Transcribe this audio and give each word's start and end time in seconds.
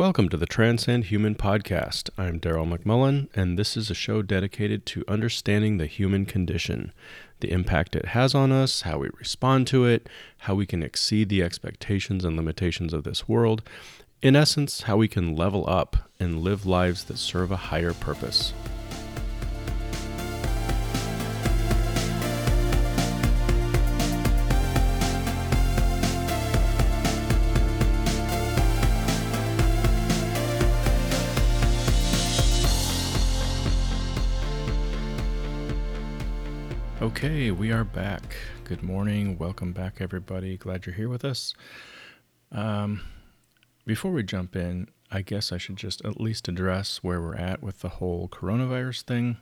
Welcome 0.00 0.30
to 0.30 0.38
the 0.38 0.46
Transcend 0.46 1.04
Human 1.04 1.34
podcast. 1.34 2.08
I'm 2.16 2.40
Daryl 2.40 2.66
McMullen, 2.66 3.28
and 3.34 3.58
this 3.58 3.76
is 3.76 3.90
a 3.90 3.94
show 3.94 4.22
dedicated 4.22 4.86
to 4.86 5.04
understanding 5.06 5.76
the 5.76 5.84
human 5.84 6.24
condition, 6.24 6.94
the 7.40 7.50
impact 7.50 7.94
it 7.94 8.06
has 8.06 8.34
on 8.34 8.50
us, 8.50 8.80
how 8.80 8.96
we 8.96 9.10
respond 9.18 9.66
to 9.66 9.84
it, 9.84 10.08
how 10.38 10.54
we 10.54 10.64
can 10.64 10.82
exceed 10.82 11.28
the 11.28 11.42
expectations 11.42 12.24
and 12.24 12.34
limitations 12.34 12.94
of 12.94 13.04
this 13.04 13.28
world. 13.28 13.62
In 14.22 14.36
essence, 14.36 14.84
how 14.84 14.96
we 14.96 15.06
can 15.06 15.36
level 15.36 15.68
up 15.68 16.08
and 16.18 16.40
live 16.40 16.64
lives 16.64 17.04
that 17.04 17.18
serve 17.18 17.52
a 17.52 17.56
higher 17.56 17.92
purpose. 17.92 18.54
Okay, 37.22 37.50
we 37.50 37.70
are 37.70 37.84
back. 37.84 38.34
Good 38.64 38.82
morning. 38.82 39.36
Welcome 39.36 39.74
back, 39.74 39.96
everybody. 40.00 40.56
Glad 40.56 40.86
you're 40.86 40.94
here 40.94 41.10
with 41.10 41.22
us. 41.22 41.52
Um, 42.50 43.02
before 43.84 44.10
we 44.10 44.22
jump 44.22 44.56
in, 44.56 44.88
I 45.10 45.20
guess 45.20 45.52
I 45.52 45.58
should 45.58 45.76
just 45.76 46.02
at 46.02 46.18
least 46.18 46.48
address 46.48 47.00
where 47.02 47.20
we're 47.20 47.34
at 47.36 47.62
with 47.62 47.80
the 47.80 47.90
whole 47.90 48.26
coronavirus 48.26 49.02
thing. 49.02 49.36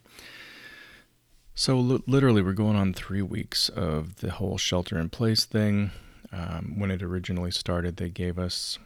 So, 1.55 1.79
li- 1.79 2.03
literally, 2.09 2.43
we're 2.43 2.53
going 2.53 2.75
on 2.75 2.95
three 2.95 3.23
weeks 3.23 3.69
of 3.69 4.17
the 4.17 4.33
whole 4.33 4.59
shelter 4.59 4.99
in 4.99 5.09
place 5.09 5.45
thing. 5.45 5.93
Um, 6.33 6.81
when 6.81 6.91
it 6.91 7.01
originally 7.01 7.53
started, 7.53 7.97
they 7.97 8.11
gave 8.11 8.41
us 8.41 8.81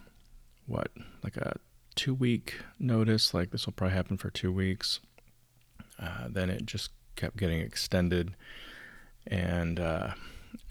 what, 0.66 0.90
like 1.24 1.38
a 1.38 1.56
two 1.94 2.12
week 2.12 2.56
notice, 2.78 3.32
like 3.32 3.52
this 3.52 3.64
will 3.64 3.72
probably 3.72 3.96
happen 3.96 4.18
for 4.18 4.28
two 4.28 4.52
weeks. 4.52 5.00
Uh, 5.98 6.28
then 6.28 6.50
it 6.50 6.66
just 6.66 6.90
kept 7.16 7.38
getting 7.38 7.60
extended. 7.60 8.34
And 9.26 9.78
uh, 9.78 10.14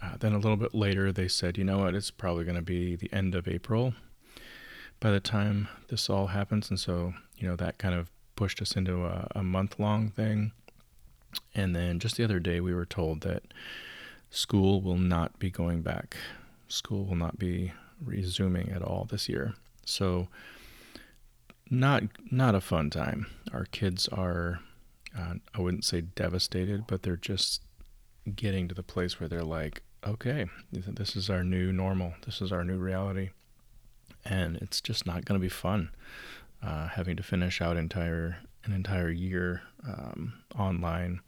uh, 0.02 0.16
then 0.18 0.32
a 0.32 0.38
little 0.38 0.56
bit 0.56 0.74
later, 0.74 1.12
they 1.12 1.28
said, 1.28 1.56
you 1.56 1.64
know 1.64 1.78
what, 1.78 1.94
it's 1.94 2.10
probably 2.10 2.44
going 2.44 2.56
to 2.56 2.62
be 2.62 2.96
the 2.96 3.12
end 3.12 3.34
of 3.34 3.48
April 3.48 3.94
by 5.00 5.10
the 5.10 5.20
time 5.20 5.68
this 5.88 6.08
all 6.08 6.28
happens. 6.28 6.70
And 6.70 6.78
so, 6.78 7.14
you 7.36 7.48
know, 7.48 7.56
that 7.56 7.78
kind 7.78 7.94
of 7.94 8.10
pushed 8.36 8.62
us 8.62 8.76
into 8.76 9.04
a, 9.04 9.28
a 9.34 9.42
month 9.42 9.78
long 9.78 10.10
thing. 10.10 10.52
And 11.54 11.74
then 11.74 11.98
just 11.98 12.16
the 12.16 12.24
other 12.24 12.38
day, 12.38 12.60
we 12.60 12.74
were 12.74 12.86
told 12.86 13.22
that 13.22 13.42
school 14.30 14.80
will 14.80 14.98
not 14.98 15.38
be 15.38 15.50
going 15.50 15.82
back. 15.82 16.16
School 16.68 17.04
will 17.04 17.16
not 17.16 17.38
be 17.38 17.72
resuming 18.02 18.70
at 18.70 18.82
all 18.82 19.06
this 19.10 19.28
year. 19.28 19.54
So, 19.84 20.28
not 21.70 22.04
not 22.30 22.54
a 22.54 22.60
fun 22.60 22.90
time. 22.90 23.26
Our 23.52 23.64
kids 23.64 24.06
are, 24.08 24.60
uh, 25.18 25.34
I 25.54 25.60
wouldn't 25.60 25.84
say 25.84 26.02
devastated, 26.02 26.86
but 26.86 27.02
they're 27.02 27.16
just 27.16 27.62
getting 28.34 28.68
to 28.68 28.74
the 28.74 28.82
place 28.82 29.18
where 29.18 29.28
they're 29.28 29.42
like, 29.42 29.82
okay, 30.06 30.46
this 30.72 31.16
is 31.16 31.30
our 31.30 31.44
new 31.44 31.72
normal. 31.72 32.14
This 32.24 32.40
is 32.40 32.52
our 32.52 32.64
new 32.64 32.78
reality. 32.78 33.30
And 34.24 34.56
it's 34.56 34.80
just 34.80 35.06
not 35.06 35.24
going 35.24 35.40
to 35.40 35.44
be 35.44 35.48
fun 35.48 35.90
uh, 36.62 36.88
having 36.88 37.16
to 37.16 37.22
finish 37.22 37.60
out 37.60 37.76
entire 37.76 38.38
an 38.64 38.72
entire 38.72 39.10
year 39.10 39.62
um, 39.84 40.34
online 40.56 41.20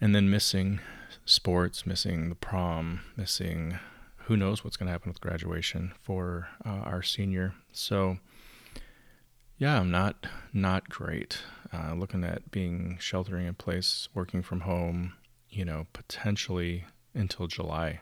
and 0.00 0.14
then 0.14 0.30
missing 0.30 0.78
sports, 1.24 1.84
missing 1.84 2.28
the 2.28 2.34
prom, 2.34 3.00
missing 3.16 3.78
who 4.24 4.36
knows 4.36 4.62
what's 4.62 4.76
going 4.76 4.86
to 4.86 4.92
happen 4.92 5.10
with 5.10 5.20
graduation 5.20 5.92
for 6.00 6.48
uh, 6.64 6.68
our 6.68 7.02
senior. 7.02 7.54
So, 7.72 8.18
yeah, 9.58 9.80
I'm 9.80 9.90
not 9.90 10.26
not 10.52 10.88
great. 10.88 11.38
Uh, 11.72 11.94
looking 11.94 12.24
at 12.24 12.50
being 12.50 12.96
sheltering 13.00 13.46
in 13.46 13.54
place, 13.54 14.08
working 14.14 14.42
from 14.42 14.60
home, 14.60 15.14
you 15.50 15.64
know, 15.64 15.86
potentially 15.92 16.84
until 17.14 17.46
July. 17.46 18.00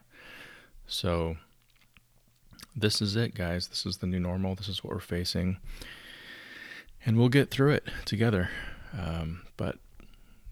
So 0.87 1.37
this 2.77 3.03
is 3.03 3.17
it, 3.17 3.35
guys. 3.35 3.69
This 3.69 3.87
is 3.87 3.99
the 3.99 4.07
new 4.07 4.21
normal. 4.21 4.55
This 4.55 4.69
is 4.69 4.85
what 4.85 4.93
we're 4.93 5.01
facing. 5.01 5.59
And 7.05 7.17
we'll 7.17 7.29
get 7.29 7.51
through 7.51 7.73
it 7.73 7.85
together. 8.05 8.51
Um, 8.99 9.43
but 9.57 9.79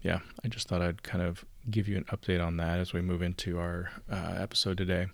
yeah, 0.01 0.19
I 0.43 0.47
just 0.47 0.67
thought 0.67 0.81
I'd 0.81 1.03
kind 1.03 1.23
of 1.23 1.45
give 1.69 1.87
you 1.87 1.97
an 1.97 2.05
update 2.05 2.43
on 2.43 2.57
that 2.57 2.79
as 2.79 2.93
we 2.93 3.01
move 3.01 3.21
into 3.21 3.59
our 3.59 3.89
uh, 4.11 4.35
episode 4.37 4.77
today. 4.77 5.07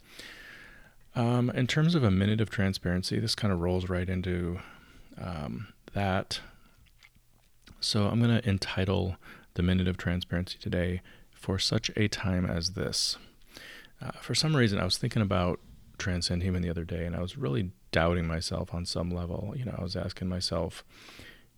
Um, 1.16 1.50
in 1.52 1.68
terms 1.68 1.96
of 1.96 2.04
a 2.04 2.12
minute 2.12 2.42
of 2.42 2.50
transparency, 2.50 3.20
this 3.20 3.36
kind 3.36 3.54
of 3.54 3.60
rolls 3.60 3.90
right 3.90 4.10
into 4.10 4.60
um, 5.22 5.68
that. 5.94 6.40
So 7.80 8.08
I'm 8.08 8.20
going 8.22 8.42
to 8.42 8.48
entitle 8.48 9.18
the 9.54 9.64
minute 9.64 9.88
of 9.88 9.98
transparency 9.98 10.58
today 10.60 11.02
for 11.44 11.60
such 11.60 11.92
a 11.98 12.08
time 12.08 12.46
as 12.46 12.70
this. 12.70 13.18
Uh, 14.02 14.12
for 14.22 14.34
some 14.34 14.56
reason, 14.56 14.80
I 14.80 14.86
was 14.86 14.98
thinking 14.98 15.22
about 15.22 15.60
Transcend 15.98 16.42
Human 16.42 16.62
the 16.62 16.70
other 16.70 16.86
day, 16.86 17.06
and 17.06 17.18
I 17.18 17.22
was 17.22 17.38
really 17.38 17.72
doubting 17.92 18.26
myself 18.26 18.74
on 18.74 18.86
some 18.86 19.12
level. 19.12 19.54
You 19.58 19.66
know, 19.66 19.76
I 19.78 19.84
was 19.84 19.98
asking 19.98 20.30
myself, 20.30 20.86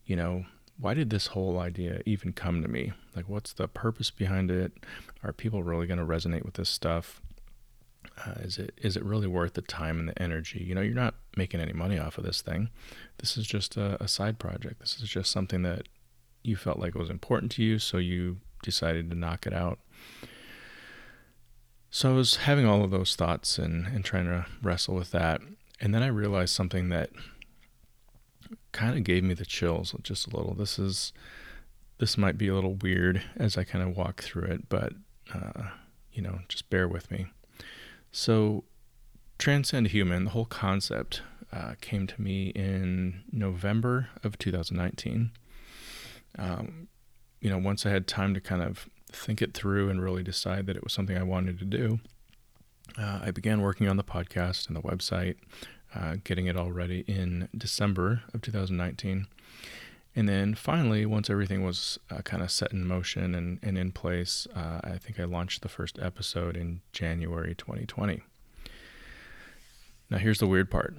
you 0.04 0.16
know, 0.16 0.46
why 0.80 0.96
did 0.96 1.12
this 1.12 1.28
whole 1.28 1.60
idea 1.60 2.02
even 2.04 2.34
come 2.34 2.64
to 2.64 2.68
me? 2.68 2.94
Like, 3.16 3.30
what's 3.30 3.54
the 3.54 3.68
purpose 3.68 4.10
behind 4.10 4.50
it? 4.50 4.74
Are 5.24 5.32
people 5.32 5.62
really 5.62 5.86
going 5.86 6.00
to 6.00 6.06
resonate 6.06 6.46
with 6.46 6.56
this 6.56 6.70
stuff? 6.70 7.22
Uh, 8.26 8.40
is 8.42 8.58
it 8.58 8.74
is 8.82 8.98
it 8.98 9.06
really 9.06 9.28
worth 9.28 9.54
the 9.54 9.62
time 9.62 10.00
and 10.00 10.10
the 10.10 10.20
energy? 10.20 10.64
You 10.64 10.74
know, 10.74 10.82
you're 10.82 10.96
not 10.96 11.14
making 11.38 11.60
any 11.60 11.74
money 11.74 12.00
off 12.00 12.18
of 12.18 12.24
this 12.24 12.42
thing. 12.42 12.70
This 13.20 13.38
is 13.38 13.46
just 13.46 13.78
a, 13.78 14.02
a 14.04 14.08
side 14.08 14.40
project. 14.40 14.80
This 14.80 15.00
is 15.00 15.08
just 15.10 15.32
something 15.32 15.62
that 15.62 15.88
you 16.42 16.56
felt 16.56 16.80
like 16.80 16.96
was 16.96 17.12
important 17.12 17.52
to 17.54 17.64
you, 17.64 17.78
so 17.78 17.98
you 17.98 18.38
decided 18.66 19.10
to 19.10 19.16
knock 19.16 19.46
it 19.48 19.54
out. 19.54 19.80
So 21.90 22.12
I 22.12 22.16
was 22.16 22.38
having 22.38 22.66
all 22.66 22.84
of 22.84 22.92
those 22.92 23.16
thoughts 23.16 23.58
and, 23.58 23.88
and 23.88 24.04
trying 24.04 24.26
to 24.26 24.46
wrestle 24.62 24.96
with 24.96 25.12
that. 25.12 25.40
And 25.80 25.94
then 25.94 26.04
I 26.04 26.08
realized 26.08 26.54
something 26.54 26.90
that 26.90 27.12
kind 28.74 28.98
of 28.98 29.04
gave 29.04 29.24
me 29.24 29.34
the 29.34 29.46
chills 29.46 29.96
just 30.04 30.28
a 30.28 30.36
little. 30.36 30.54
This 30.54 30.78
is 30.78 31.14
this 31.98 32.18
might 32.18 32.38
be 32.38 32.50
a 32.50 32.54
little 32.54 32.76
weird 32.76 33.22
as 33.38 33.58
I 33.58 33.64
kind 33.64 33.88
of 33.88 33.96
walk 33.96 34.22
through 34.22 34.44
it, 34.44 34.68
but 34.68 34.94
uh, 35.34 35.70
you 36.12 36.22
know, 36.22 36.40
just 36.50 36.70
bear 36.70 36.88
with 36.88 37.10
me. 37.10 37.28
So, 38.12 38.64
transcend 39.38 39.88
human, 39.88 40.26
the 40.26 40.32
whole 40.32 40.46
concept 40.46 41.22
uh, 41.52 41.76
came 41.82 42.08
to 42.08 42.22
me 42.22 42.48
in 42.50 43.24
November 43.32 44.10
of 44.24 44.38
2019. 44.38 45.32
Um, 46.38 46.88
you 47.46 47.52
know, 47.52 47.60
once 47.60 47.86
I 47.86 47.92
had 47.92 48.08
time 48.08 48.34
to 48.34 48.42
kind 48.42 48.64
of 48.64 48.90
think 49.12 49.40
it 49.40 49.54
through 49.54 49.92
and 49.92 50.02
really 50.02 50.24
decide 50.24 50.66
that 50.66 50.76
it 50.76 50.84
was 50.84 50.94
something 50.94 51.16
I 51.16 51.22
wanted 51.22 51.60
to 51.60 51.66
do, 51.66 52.00
uh, 52.98 53.20
I 53.22 53.30
began 53.30 53.62
working 53.62 53.88
on 53.88 53.98
the 53.98 54.04
podcast 54.04 54.66
and 54.68 54.76
the 54.76 54.82
website, 54.82 55.36
uh, 55.94 56.16
getting 56.24 56.48
it 56.48 56.58
all 56.58 56.72
ready 56.72 57.06
in 57.08 57.48
December 57.56 58.24
of 58.34 58.42
2019. 58.42 59.28
And 60.16 60.28
then 60.28 60.56
finally, 60.56 61.06
once 61.06 61.30
everything 61.30 61.64
was 61.64 62.00
uh, 62.10 62.24
kind 62.24 62.42
of 62.42 62.50
set 62.50 62.74
in 62.74 62.88
motion 62.88 63.36
and, 63.36 63.60
and 63.62 63.78
in 63.78 63.92
place, 63.92 64.48
uh, 64.56 64.80
I 64.84 64.98
think 64.98 65.20
I 65.20 65.26
launched 65.26 65.62
the 65.62 65.70
first 65.70 66.00
episode 66.02 66.58
in 66.58 66.82
January 66.94 67.54
2020. 67.54 68.24
Now, 70.10 70.18
here's 70.18 70.40
the 70.40 70.48
weird 70.48 70.72
part. 70.72 70.96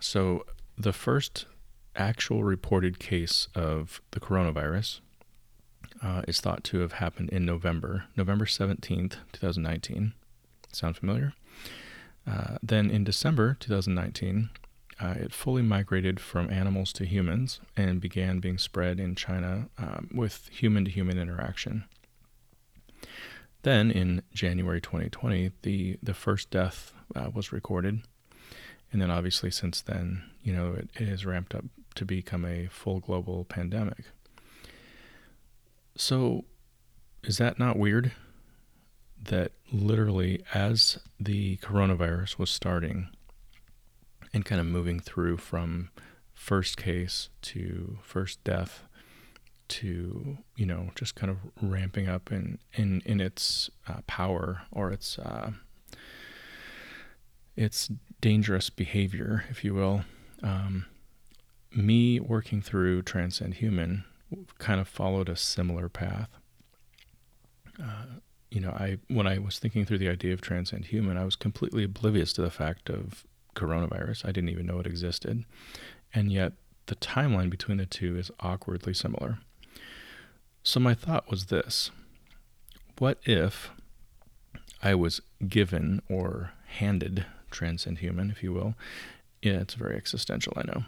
So, 0.00 0.44
the 0.76 0.92
first 0.92 1.46
actual 1.94 2.42
reported 2.42 2.98
case 2.98 3.46
of 3.54 4.00
the 4.10 4.18
coronavirus 4.18 4.98
uh, 6.02 6.22
is 6.26 6.40
thought 6.40 6.64
to 6.64 6.80
have 6.80 6.92
happened 6.94 7.30
in 7.30 7.44
November, 7.44 8.04
November 8.16 8.44
17th, 8.44 9.16
2019. 9.32 10.12
Sound 10.72 10.96
familiar? 10.96 11.32
Uh, 12.26 12.56
then 12.62 12.90
in 12.90 13.04
December 13.04 13.56
2019, 13.60 14.50
uh, 15.00 15.14
it 15.16 15.32
fully 15.32 15.62
migrated 15.62 16.20
from 16.20 16.50
animals 16.50 16.92
to 16.92 17.04
humans 17.04 17.60
and 17.76 18.00
began 18.00 18.38
being 18.38 18.58
spread 18.58 19.00
in 19.00 19.14
China 19.14 19.68
um, 19.78 20.08
with 20.14 20.48
human 20.52 20.84
to 20.84 20.90
human 20.90 21.18
interaction. 21.18 21.84
Then 23.62 23.90
in 23.90 24.22
January 24.32 24.80
2020, 24.80 25.52
the, 25.62 25.98
the 26.02 26.14
first 26.14 26.50
death 26.50 26.94
uh, 27.14 27.30
was 27.32 27.52
recorded. 27.52 28.02
And 28.92 29.00
then 29.00 29.10
obviously 29.10 29.50
since 29.50 29.80
then, 29.80 30.22
you 30.42 30.52
know, 30.52 30.74
it, 30.74 30.90
it 30.94 31.08
has 31.08 31.24
ramped 31.24 31.54
up 31.54 31.64
to 31.94 32.04
become 32.04 32.44
a 32.44 32.66
full 32.68 33.00
global 33.00 33.44
pandemic. 33.44 34.04
So, 35.96 36.44
is 37.22 37.38
that 37.38 37.58
not 37.58 37.78
weird? 37.78 38.12
That 39.22 39.52
literally, 39.70 40.42
as 40.52 40.98
the 41.20 41.58
coronavirus 41.58 42.38
was 42.38 42.50
starting 42.50 43.08
and 44.32 44.44
kind 44.44 44.60
of 44.60 44.66
moving 44.66 44.98
through 44.98 45.36
from 45.36 45.90
first 46.34 46.76
case 46.76 47.28
to 47.42 47.98
first 48.02 48.42
death 48.42 48.84
to, 49.68 50.38
you 50.56 50.66
know, 50.66 50.90
just 50.94 51.14
kind 51.14 51.30
of 51.30 51.38
ramping 51.60 52.08
up 52.08 52.32
in, 52.32 52.58
in, 52.74 53.02
in 53.06 53.20
its 53.20 53.70
uh, 53.88 54.00
power 54.06 54.62
or 54.70 54.90
its, 54.90 55.18
uh, 55.18 55.52
its 57.56 57.90
dangerous 58.20 58.70
behavior, 58.70 59.44
if 59.50 59.64
you 59.64 59.72
will. 59.74 60.04
Um, 60.42 60.86
me 61.74 62.20
working 62.20 62.60
through 62.60 63.02
Transcend 63.02 63.54
Human 63.54 64.04
kind 64.58 64.80
of 64.80 64.88
followed 64.88 65.28
a 65.28 65.36
similar 65.36 65.88
path. 65.88 66.28
Uh, 67.82 68.06
you 68.50 68.60
know, 68.60 68.70
I 68.70 68.98
when 69.08 69.26
I 69.26 69.38
was 69.38 69.58
thinking 69.58 69.84
through 69.84 69.98
the 69.98 70.08
idea 70.08 70.32
of 70.32 70.40
Transcend 70.40 70.86
Human, 70.86 71.16
I 71.16 71.24
was 71.24 71.36
completely 71.36 71.84
oblivious 71.84 72.32
to 72.34 72.42
the 72.42 72.50
fact 72.50 72.90
of 72.90 73.24
coronavirus. 73.54 74.26
I 74.26 74.32
didn't 74.32 74.50
even 74.50 74.66
know 74.66 74.78
it 74.78 74.86
existed, 74.86 75.44
and 76.12 76.30
yet 76.30 76.52
the 76.86 76.96
timeline 76.96 77.48
between 77.48 77.78
the 77.78 77.86
two 77.86 78.16
is 78.16 78.30
awkwardly 78.40 78.92
similar. 78.92 79.38
So 80.62 80.80
my 80.80 80.94
thought 80.94 81.30
was 81.30 81.46
this: 81.46 81.90
What 82.98 83.18
if 83.24 83.70
I 84.82 84.94
was 84.94 85.22
given 85.48 86.02
or 86.10 86.52
handed 86.66 87.24
Transcend 87.50 87.98
Human, 87.98 88.30
if 88.30 88.42
you 88.42 88.52
will? 88.52 88.74
Yeah, 89.40 89.60
it's 89.60 89.74
very 89.74 89.96
existential, 89.96 90.52
I 90.56 90.62
know. 90.62 90.84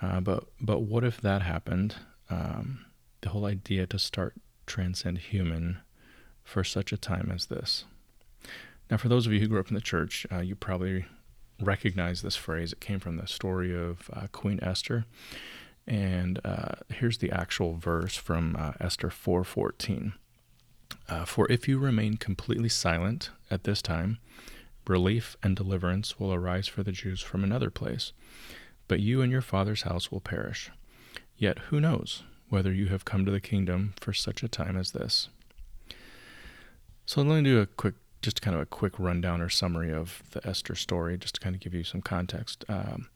Uh, 0.00 0.20
but 0.20 0.44
but 0.60 0.80
what 0.80 1.04
if 1.04 1.20
that 1.20 1.42
happened? 1.42 1.96
Um, 2.32 2.86
the 3.20 3.28
whole 3.28 3.44
idea 3.44 3.86
to 3.86 3.98
start 3.98 4.34
Transcend 4.66 5.18
Human 5.18 5.80
for 6.42 6.64
such 6.64 6.92
a 6.92 6.96
time 6.96 7.30
as 7.32 7.46
this. 7.46 7.84
Now, 8.90 8.96
for 8.96 9.08
those 9.08 9.26
of 9.26 9.32
you 9.32 9.40
who 9.40 9.48
grew 9.48 9.60
up 9.60 9.68
in 9.68 9.74
the 9.74 9.80
church, 9.80 10.26
uh, 10.32 10.40
you 10.40 10.54
probably 10.54 11.04
recognize 11.60 12.22
this 12.22 12.36
phrase. 12.36 12.72
It 12.72 12.80
came 12.80 13.00
from 13.00 13.16
the 13.16 13.26
story 13.26 13.76
of 13.76 14.10
uh, 14.12 14.28
Queen 14.32 14.58
Esther, 14.62 15.04
and 15.86 16.40
uh, 16.44 16.76
here's 16.88 17.18
the 17.18 17.30
actual 17.30 17.74
verse 17.74 18.16
from 18.16 18.56
uh, 18.58 18.72
Esther 18.80 19.08
4:14. 19.08 20.14
Uh, 21.08 21.24
for 21.24 21.50
if 21.50 21.68
you 21.68 21.78
remain 21.78 22.16
completely 22.16 22.68
silent 22.68 23.30
at 23.50 23.64
this 23.64 23.82
time, 23.82 24.18
relief 24.86 25.36
and 25.42 25.54
deliverance 25.54 26.18
will 26.18 26.32
arise 26.32 26.66
for 26.66 26.82
the 26.82 26.92
Jews 26.92 27.20
from 27.20 27.44
another 27.44 27.70
place, 27.70 28.12
but 28.88 29.00
you 29.00 29.20
and 29.20 29.30
your 29.30 29.42
father's 29.42 29.82
house 29.82 30.10
will 30.10 30.20
perish. 30.20 30.70
Yet 31.42 31.58
who 31.58 31.80
knows 31.80 32.22
whether 32.50 32.72
you 32.72 32.86
have 32.86 33.04
come 33.04 33.24
to 33.24 33.32
the 33.32 33.40
kingdom 33.40 33.94
for 33.98 34.12
such 34.12 34.44
a 34.44 34.48
time 34.48 34.76
as 34.76 34.92
this? 34.92 35.28
So 37.04 37.20
let 37.20 37.42
me 37.42 37.42
do 37.42 37.58
a 37.58 37.66
quick, 37.66 37.96
just 38.22 38.40
kind 38.40 38.54
of 38.54 38.62
a 38.62 38.66
quick 38.66 38.96
rundown 38.96 39.40
or 39.40 39.48
summary 39.48 39.92
of 39.92 40.22
the 40.30 40.46
Esther 40.46 40.76
story, 40.76 41.18
just 41.18 41.34
to 41.34 41.40
kind 41.40 41.56
of 41.56 41.60
give 41.60 41.74
you 41.74 41.82
some 41.82 42.00
context. 42.00 42.64
Um, 42.68 43.08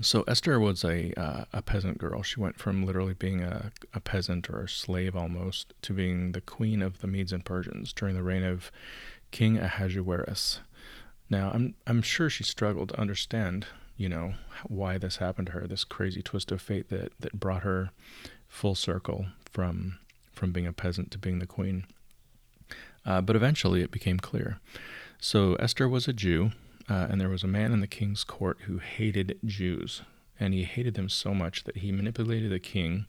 so 0.00 0.24
Esther 0.26 0.58
was 0.58 0.82
a 0.82 1.12
uh, 1.16 1.44
a 1.52 1.62
peasant 1.62 1.98
girl. 1.98 2.24
She 2.24 2.40
went 2.40 2.58
from 2.58 2.84
literally 2.84 3.14
being 3.14 3.40
a, 3.40 3.70
a 3.94 4.00
peasant 4.00 4.50
or 4.50 4.62
a 4.62 4.68
slave 4.68 5.14
almost 5.14 5.74
to 5.82 5.92
being 5.92 6.32
the 6.32 6.40
queen 6.40 6.82
of 6.82 7.02
the 7.02 7.06
Medes 7.06 7.32
and 7.32 7.44
Persians 7.44 7.92
during 7.92 8.16
the 8.16 8.24
reign 8.24 8.42
of 8.42 8.72
King 9.30 9.58
Ahasuerus. 9.58 10.58
Now, 11.30 11.52
I'm 11.54 11.76
I'm 11.86 12.02
sure 12.02 12.28
she 12.28 12.42
struggled 12.42 12.88
to 12.88 13.00
understand, 13.00 13.68
you 13.98 14.08
know, 14.08 14.34
why 14.66 14.96
this 14.96 15.16
happened 15.16 15.48
to 15.48 15.52
her, 15.52 15.66
this 15.66 15.84
crazy 15.84 16.22
twist 16.22 16.50
of 16.50 16.62
fate 16.62 16.88
that 16.88 17.12
that 17.20 17.38
brought 17.38 17.62
her 17.62 17.90
full 18.48 18.74
circle 18.74 19.26
from 19.50 19.98
from 20.32 20.52
being 20.52 20.66
a 20.66 20.72
peasant 20.72 21.10
to 21.10 21.18
being 21.18 21.40
the 21.40 21.46
queen. 21.46 21.84
Uh, 23.04 23.20
but 23.20 23.36
eventually 23.36 23.82
it 23.82 23.90
became 23.90 24.18
clear. 24.18 24.60
So 25.20 25.54
Esther 25.56 25.88
was 25.88 26.06
a 26.06 26.12
Jew, 26.12 26.52
uh, 26.88 27.08
and 27.10 27.20
there 27.20 27.28
was 27.28 27.42
a 27.42 27.48
man 27.48 27.72
in 27.72 27.80
the 27.80 27.86
king's 27.86 28.24
court 28.24 28.58
who 28.66 28.78
hated 28.78 29.38
Jews. 29.44 30.02
And 30.40 30.54
he 30.54 30.62
hated 30.62 30.94
them 30.94 31.08
so 31.08 31.34
much 31.34 31.64
that 31.64 31.78
he 31.78 31.90
manipulated 31.90 32.52
the 32.52 32.60
king 32.60 33.06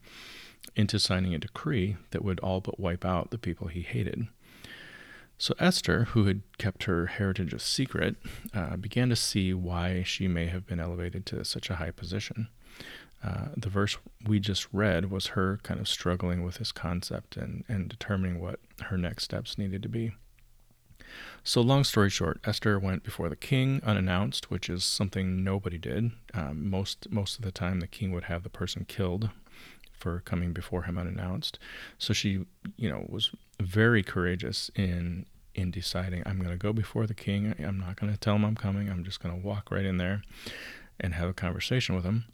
into 0.74 0.98
signing 0.98 1.34
a 1.34 1.38
decree 1.38 1.96
that 2.10 2.24
would 2.24 2.40
all 2.40 2.60
but 2.60 2.80
wipe 2.80 3.04
out 3.04 3.30
the 3.30 3.38
people 3.38 3.68
he 3.68 3.82
hated. 3.82 4.26
So 5.40 5.54
Esther, 5.58 6.04
who 6.04 6.26
had 6.26 6.42
kept 6.58 6.84
her 6.84 7.06
heritage 7.06 7.54
a 7.54 7.58
secret, 7.58 8.16
uh, 8.52 8.76
began 8.76 9.08
to 9.08 9.16
see 9.16 9.54
why 9.54 10.02
she 10.02 10.28
may 10.28 10.48
have 10.48 10.66
been 10.66 10.78
elevated 10.78 11.24
to 11.26 11.42
such 11.46 11.70
a 11.70 11.76
high 11.76 11.92
position. 11.92 12.48
Uh, 13.24 13.46
the 13.56 13.70
verse 13.70 13.96
we 14.26 14.38
just 14.38 14.68
read 14.70 15.10
was 15.10 15.28
her 15.28 15.58
kind 15.62 15.80
of 15.80 15.88
struggling 15.88 16.42
with 16.44 16.56
this 16.56 16.72
concept 16.72 17.38
and, 17.38 17.64
and 17.68 17.88
determining 17.88 18.38
what 18.38 18.60
her 18.82 18.98
next 18.98 19.24
steps 19.24 19.56
needed 19.56 19.82
to 19.82 19.88
be. 19.88 20.12
So, 21.42 21.62
long 21.62 21.84
story 21.84 22.10
short, 22.10 22.38
Esther 22.44 22.78
went 22.78 23.02
before 23.02 23.30
the 23.30 23.34
king 23.34 23.80
unannounced, 23.82 24.50
which 24.50 24.68
is 24.68 24.84
something 24.84 25.42
nobody 25.42 25.78
did. 25.78 26.10
Um, 26.34 26.68
most 26.68 27.10
most 27.10 27.38
of 27.38 27.46
the 27.46 27.50
time, 27.50 27.80
the 27.80 27.86
king 27.86 28.12
would 28.12 28.24
have 28.24 28.42
the 28.42 28.50
person 28.50 28.84
killed 28.86 29.30
for 30.00 30.20
coming 30.20 30.52
before 30.52 30.82
him 30.82 30.98
unannounced. 30.98 31.58
So 31.98 32.12
she, 32.12 32.46
you 32.76 32.90
know, 32.90 33.06
was 33.08 33.30
very 33.60 34.02
courageous 34.02 34.70
in 34.74 35.26
in 35.54 35.70
deciding 35.70 36.22
I'm 36.24 36.38
going 36.38 36.50
to 36.50 36.56
go 36.56 36.72
before 36.72 37.06
the 37.06 37.14
king. 37.14 37.54
I'm 37.58 37.80
not 37.80 37.96
going 37.96 38.12
to 38.12 38.18
tell 38.18 38.36
him 38.36 38.44
I'm 38.44 38.56
coming. 38.56 38.88
I'm 38.88 39.04
just 39.04 39.20
going 39.20 39.34
to 39.34 39.46
walk 39.46 39.70
right 39.70 39.84
in 39.84 39.98
there 39.98 40.22
and 40.98 41.14
have 41.14 41.28
a 41.28 41.34
conversation 41.34 41.94
with 41.94 42.04
him. 42.04 42.24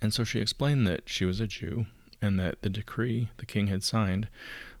And 0.00 0.12
so 0.12 0.24
she 0.24 0.40
explained 0.40 0.86
that 0.86 1.08
she 1.08 1.24
was 1.24 1.40
a 1.40 1.46
Jew 1.46 1.86
and 2.20 2.38
that 2.38 2.62
the 2.62 2.70
decree 2.70 3.28
the 3.38 3.46
king 3.46 3.66
had 3.66 3.82
signed 3.82 4.28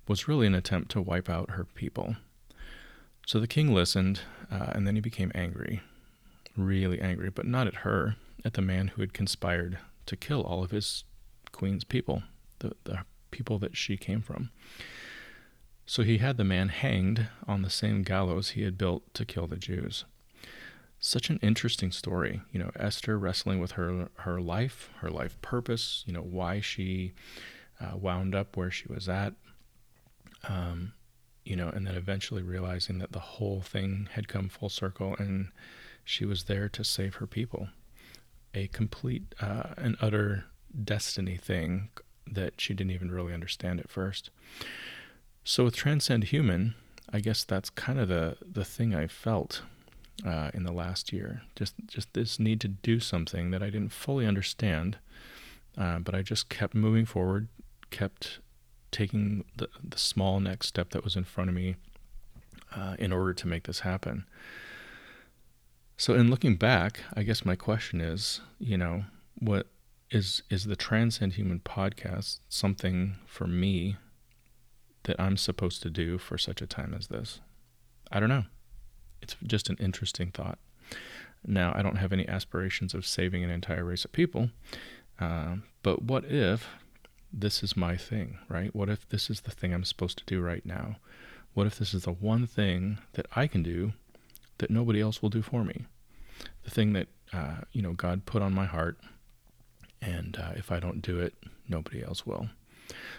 was 0.08 0.28
really 0.28 0.46
an 0.46 0.54
attempt 0.54 0.90
to 0.92 1.00
wipe 1.00 1.28
out 1.28 1.50
her 1.50 1.64
people. 1.64 2.16
So 3.26 3.38
the 3.38 3.46
king 3.46 3.72
listened, 3.72 4.20
uh, 4.50 4.72
and 4.72 4.86
then 4.86 4.94
he 4.94 5.00
became 5.00 5.30
angry, 5.34 5.80
really 6.56 7.00
angry, 7.00 7.30
but 7.30 7.46
not 7.46 7.66
at 7.66 7.76
her, 7.76 8.16
at 8.44 8.54
the 8.54 8.62
man 8.62 8.88
who 8.88 9.00
had 9.02 9.12
conspired 9.12 9.78
to 10.06 10.16
kill 10.16 10.42
all 10.42 10.64
of 10.64 10.72
his 10.72 11.04
queen's 11.52 11.84
people, 11.84 12.24
the, 12.58 12.72
the 12.84 13.04
people 13.30 13.58
that 13.60 13.76
she 13.76 13.96
came 13.96 14.20
from. 14.20 14.50
So 15.92 16.04
he 16.04 16.16
had 16.16 16.38
the 16.38 16.42
man 16.42 16.70
hanged 16.70 17.28
on 17.46 17.60
the 17.60 17.68
same 17.68 18.02
gallows 18.02 18.52
he 18.52 18.62
had 18.62 18.78
built 18.78 19.12
to 19.12 19.26
kill 19.26 19.46
the 19.46 19.56
Jews 19.56 20.06
such 20.98 21.28
an 21.28 21.38
interesting 21.42 21.90
story. 21.92 22.40
You 22.50 22.60
know, 22.60 22.70
Esther 22.76 23.18
wrestling 23.18 23.58
with 23.60 23.72
her 23.72 24.08
her 24.20 24.40
life, 24.40 24.88
her 25.00 25.10
life 25.10 25.38
purpose. 25.42 26.02
You 26.06 26.14
know, 26.14 26.22
why 26.22 26.60
she 26.60 27.12
uh, 27.78 27.98
wound 27.98 28.34
up 28.34 28.56
where 28.56 28.70
she 28.70 28.86
was 28.88 29.06
at. 29.06 29.34
Um, 30.48 30.94
you 31.44 31.56
know, 31.56 31.68
and 31.68 31.86
then 31.86 31.94
eventually 31.94 32.42
realizing 32.42 32.96
that 33.00 33.12
the 33.12 33.18
whole 33.18 33.60
thing 33.60 34.08
had 34.12 34.28
come 34.28 34.48
full 34.48 34.70
circle, 34.70 35.14
and 35.18 35.48
she 36.04 36.24
was 36.24 36.44
there 36.44 36.70
to 36.70 36.84
save 36.84 37.16
her 37.16 37.26
people. 37.26 37.68
A 38.54 38.68
complete 38.68 39.34
uh, 39.42 39.74
and 39.76 39.98
utter 40.00 40.46
destiny 40.82 41.36
thing 41.36 41.90
that 42.26 42.60
she 42.62 42.72
didn't 42.72 42.92
even 42.92 43.10
really 43.10 43.34
understand 43.34 43.78
at 43.78 43.90
first. 43.90 44.30
So 45.44 45.64
with 45.64 45.74
Transcend 45.74 46.24
Human, 46.24 46.74
I 47.12 47.20
guess 47.20 47.44
that's 47.44 47.70
kind 47.70 47.98
of 47.98 48.08
the 48.08 48.36
the 48.40 48.64
thing 48.64 48.94
I 48.94 49.06
felt 49.06 49.62
uh, 50.24 50.50
in 50.54 50.64
the 50.64 50.72
last 50.72 51.12
year. 51.12 51.42
Just 51.56 51.74
just 51.86 52.12
this 52.14 52.38
need 52.38 52.60
to 52.60 52.68
do 52.68 53.00
something 53.00 53.50
that 53.50 53.62
I 53.62 53.70
didn't 53.70 53.92
fully 53.92 54.26
understand, 54.26 54.98
uh, 55.76 55.98
but 55.98 56.14
I 56.14 56.22
just 56.22 56.48
kept 56.48 56.74
moving 56.74 57.06
forward, 57.06 57.48
kept 57.90 58.38
taking 58.90 59.44
the 59.56 59.68
the 59.82 59.98
small 59.98 60.38
next 60.38 60.68
step 60.68 60.90
that 60.90 61.04
was 61.04 61.16
in 61.16 61.24
front 61.24 61.50
of 61.50 61.56
me 61.56 61.76
uh, 62.74 62.96
in 62.98 63.12
order 63.12 63.34
to 63.34 63.48
make 63.48 63.64
this 63.64 63.80
happen. 63.80 64.24
So 65.96 66.14
in 66.14 66.30
looking 66.30 66.56
back, 66.56 67.00
I 67.14 67.22
guess 67.22 67.44
my 67.44 67.56
question 67.56 68.00
is, 68.00 68.40
you 68.58 68.78
know, 68.78 69.04
what 69.38 69.66
is 70.10 70.42
is 70.50 70.64
the 70.64 70.76
Transcend 70.76 71.34
Human 71.34 71.60
podcast 71.60 72.38
something 72.48 73.16
for 73.26 73.46
me 73.46 73.96
that 75.04 75.20
I'm 75.20 75.36
supposed 75.36 75.82
to 75.82 75.90
do 75.90 76.18
for 76.18 76.38
such 76.38 76.62
a 76.62 76.66
time 76.66 76.94
as 76.96 77.08
this? 77.08 77.40
I 78.10 78.20
don't 78.20 78.28
know 78.28 78.44
it's 79.22 79.36
just 79.42 79.70
an 79.70 79.76
interesting 79.80 80.30
thought. 80.30 80.58
Now, 81.46 81.72
I 81.74 81.82
don't 81.82 81.96
have 81.96 82.12
any 82.12 82.28
aspirations 82.28 82.92
of 82.92 83.06
saving 83.06 83.42
an 83.42 83.50
entire 83.50 83.84
race 83.84 84.04
of 84.04 84.12
people, 84.12 84.50
uh, 85.20 85.56
but 85.82 86.02
what 86.02 86.24
if 86.24 86.68
this 87.32 87.62
is 87.62 87.76
my 87.76 87.96
thing, 87.96 88.38
right? 88.48 88.74
What 88.74 88.88
if 88.88 89.08
this 89.08 89.30
is 89.30 89.40
the 89.40 89.50
thing 89.50 89.72
I'm 89.72 89.84
supposed 89.84 90.18
to 90.18 90.24
do 90.24 90.40
right 90.40 90.64
now? 90.66 90.96
What 91.54 91.66
if 91.66 91.78
this 91.78 91.94
is 91.94 92.04
the 92.04 92.12
one 92.12 92.46
thing 92.46 92.98
that 93.14 93.26
I 93.34 93.46
can 93.46 93.62
do 93.62 93.92
that 94.58 94.70
nobody 94.70 95.00
else 95.00 95.22
will 95.22 95.30
do 95.30 95.42
for 95.42 95.64
me? 95.64 95.86
The 96.64 96.70
thing 96.70 96.92
that 96.92 97.08
uh, 97.32 97.62
you 97.72 97.82
know 97.82 97.92
God 97.92 98.26
put 98.26 98.42
on 98.42 98.54
my 98.54 98.66
heart, 98.66 98.98
and 100.00 100.36
uh, 100.38 100.52
if 100.56 100.70
I 100.70 100.80
don't 100.80 101.02
do 101.02 101.18
it, 101.20 101.34
nobody 101.68 102.04
else 102.04 102.26
will. 102.26 102.48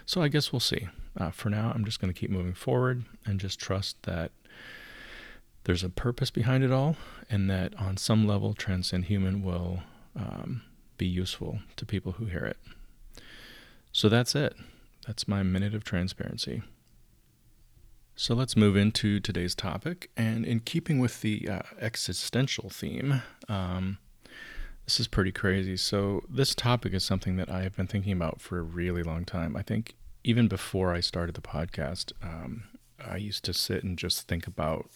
So 0.06 0.22
I 0.22 0.28
guess 0.28 0.52
we'll 0.52 0.60
see. 0.60 0.88
Uh, 1.16 1.30
for 1.30 1.50
now, 1.50 1.72
I'm 1.74 1.84
just 1.84 2.00
going 2.00 2.12
to 2.12 2.18
keep 2.18 2.30
moving 2.30 2.54
forward 2.54 3.04
and 3.24 3.38
just 3.38 3.58
trust 3.60 4.02
that 4.02 4.32
there's 5.64 5.84
a 5.84 5.88
purpose 5.88 6.30
behind 6.30 6.62
it 6.62 6.70
all, 6.70 6.96
and 7.30 7.48
that 7.50 7.74
on 7.78 7.96
some 7.96 8.26
level, 8.26 8.52
Transcend 8.52 9.06
Human 9.06 9.42
will 9.42 9.80
um, 10.14 10.62
be 10.98 11.06
useful 11.06 11.60
to 11.76 11.86
people 11.86 12.12
who 12.12 12.26
hear 12.26 12.44
it. 12.44 12.58
So 13.92 14.08
that's 14.08 14.34
it. 14.34 14.54
That's 15.06 15.28
my 15.28 15.42
minute 15.42 15.74
of 15.74 15.84
transparency. 15.84 16.62
So 18.16 18.34
let's 18.34 18.56
move 18.56 18.76
into 18.76 19.20
today's 19.20 19.54
topic. 19.54 20.10
And 20.16 20.44
in 20.44 20.60
keeping 20.60 20.98
with 20.98 21.20
the 21.20 21.48
uh, 21.48 21.62
existential 21.80 22.70
theme, 22.70 23.22
um, 23.48 23.98
this 24.84 25.00
is 25.00 25.08
pretty 25.08 25.32
crazy. 25.32 25.76
So, 25.76 26.22
this 26.28 26.54
topic 26.54 26.92
is 26.92 27.04
something 27.04 27.36
that 27.36 27.50
I 27.50 27.62
have 27.62 27.76
been 27.76 27.86
thinking 27.86 28.12
about 28.12 28.40
for 28.40 28.58
a 28.58 28.62
really 28.62 29.02
long 29.02 29.24
time. 29.24 29.56
I 29.56 29.62
think 29.62 29.94
even 30.22 30.48
before 30.48 30.94
I 30.94 31.00
started 31.00 31.34
the 31.34 31.40
podcast, 31.40 32.12
um, 32.22 32.64
I 33.04 33.16
used 33.16 33.44
to 33.44 33.54
sit 33.54 33.84
and 33.84 33.98
just 33.98 34.26
think 34.28 34.46
about 34.46 34.90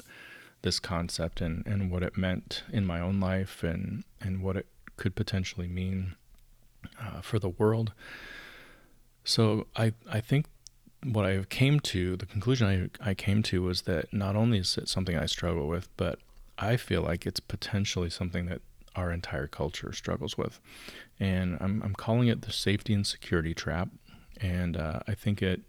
this 0.62 0.80
concept 0.80 1.40
and, 1.40 1.66
and 1.66 1.90
what 1.90 2.02
it 2.02 2.16
meant 2.16 2.64
in 2.73 2.87
my 2.87 3.00
own 3.00 3.21
life 3.21 3.62
and, 3.62 4.04
and 4.21 4.42
what 4.42 4.57
it 4.57 4.66
could 4.97 5.14
potentially 5.14 5.68
mean 5.68 6.16
uh, 7.00 7.21
for 7.21 7.38
the 7.38 7.49
world. 7.49 7.92
So 9.25 9.66
I 9.76 9.92
I 10.11 10.21
think 10.21 10.47
what 11.04 11.26
I 11.26 11.45
came 11.45 11.80
to 11.80 12.16
the 12.16 12.26
conclusion 12.26 12.90
I 13.02 13.11
I 13.11 13.14
came 13.14 13.42
to 13.45 13.62
was 13.62 13.83
that 13.83 14.12
not 14.12 14.37
only 14.37 14.59
is 14.59 14.76
it 14.78 14.88
something 14.88 15.16
I 15.16 15.26
struggle 15.26 15.68
with, 15.68 15.88
but 15.97 16.18
I 16.59 16.76
feel 16.76 17.02
like 17.02 17.26
it's 17.26 17.40
potentially 17.40 18.11
something 18.11 18.47
that 18.47 18.62
our 18.97 19.12
entire 19.12 19.47
culture 19.47 19.92
struggles 19.92 20.37
with, 20.37 20.61
and 21.18 21.57
I'm 21.61 21.83
I'm 21.83 21.95
calling 21.95 22.28
it 22.28 22.42
the 22.42 22.52
safety 22.52 22.95
and 22.95 23.07
security 23.07 23.54
trap, 23.54 23.88
and 24.40 24.76
uh, 24.76 25.00
I 25.07 25.14
think 25.14 25.42
it 25.42 25.62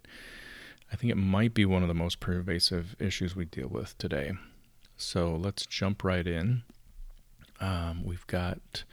I 0.91 0.95
think 0.95 1.11
it 1.11 1.17
might 1.17 1.53
be 1.53 1.65
one 1.65 1.81
of 1.81 1.87
the 1.87 1.93
most 1.93 2.19
pervasive 2.19 2.95
issues 2.99 3.35
we 3.35 3.45
deal 3.45 3.67
with 3.67 3.97
today. 3.97 4.33
So 4.97 5.35
let's 5.35 5.65
jump 5.65 6.03
right 6.03 6.25
in. 6.25 6.63
Um, 7.61 8.03
we've 8.03 8.27
got 8.27 8.83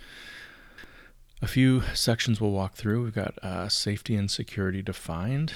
a 1.42 1.46
few 1.46 1.82
sections 1.94 2.40
we'll 2.40 2.50
walk 2.50 2.74
through. 2.74 3.04
We've 3.04 3.14
got 3.14 3.38
uh, 3.42 3.68
safety 3.68 4.14
and 4.14 4.30
security 4.30 4.82
defined. 4.82 5.54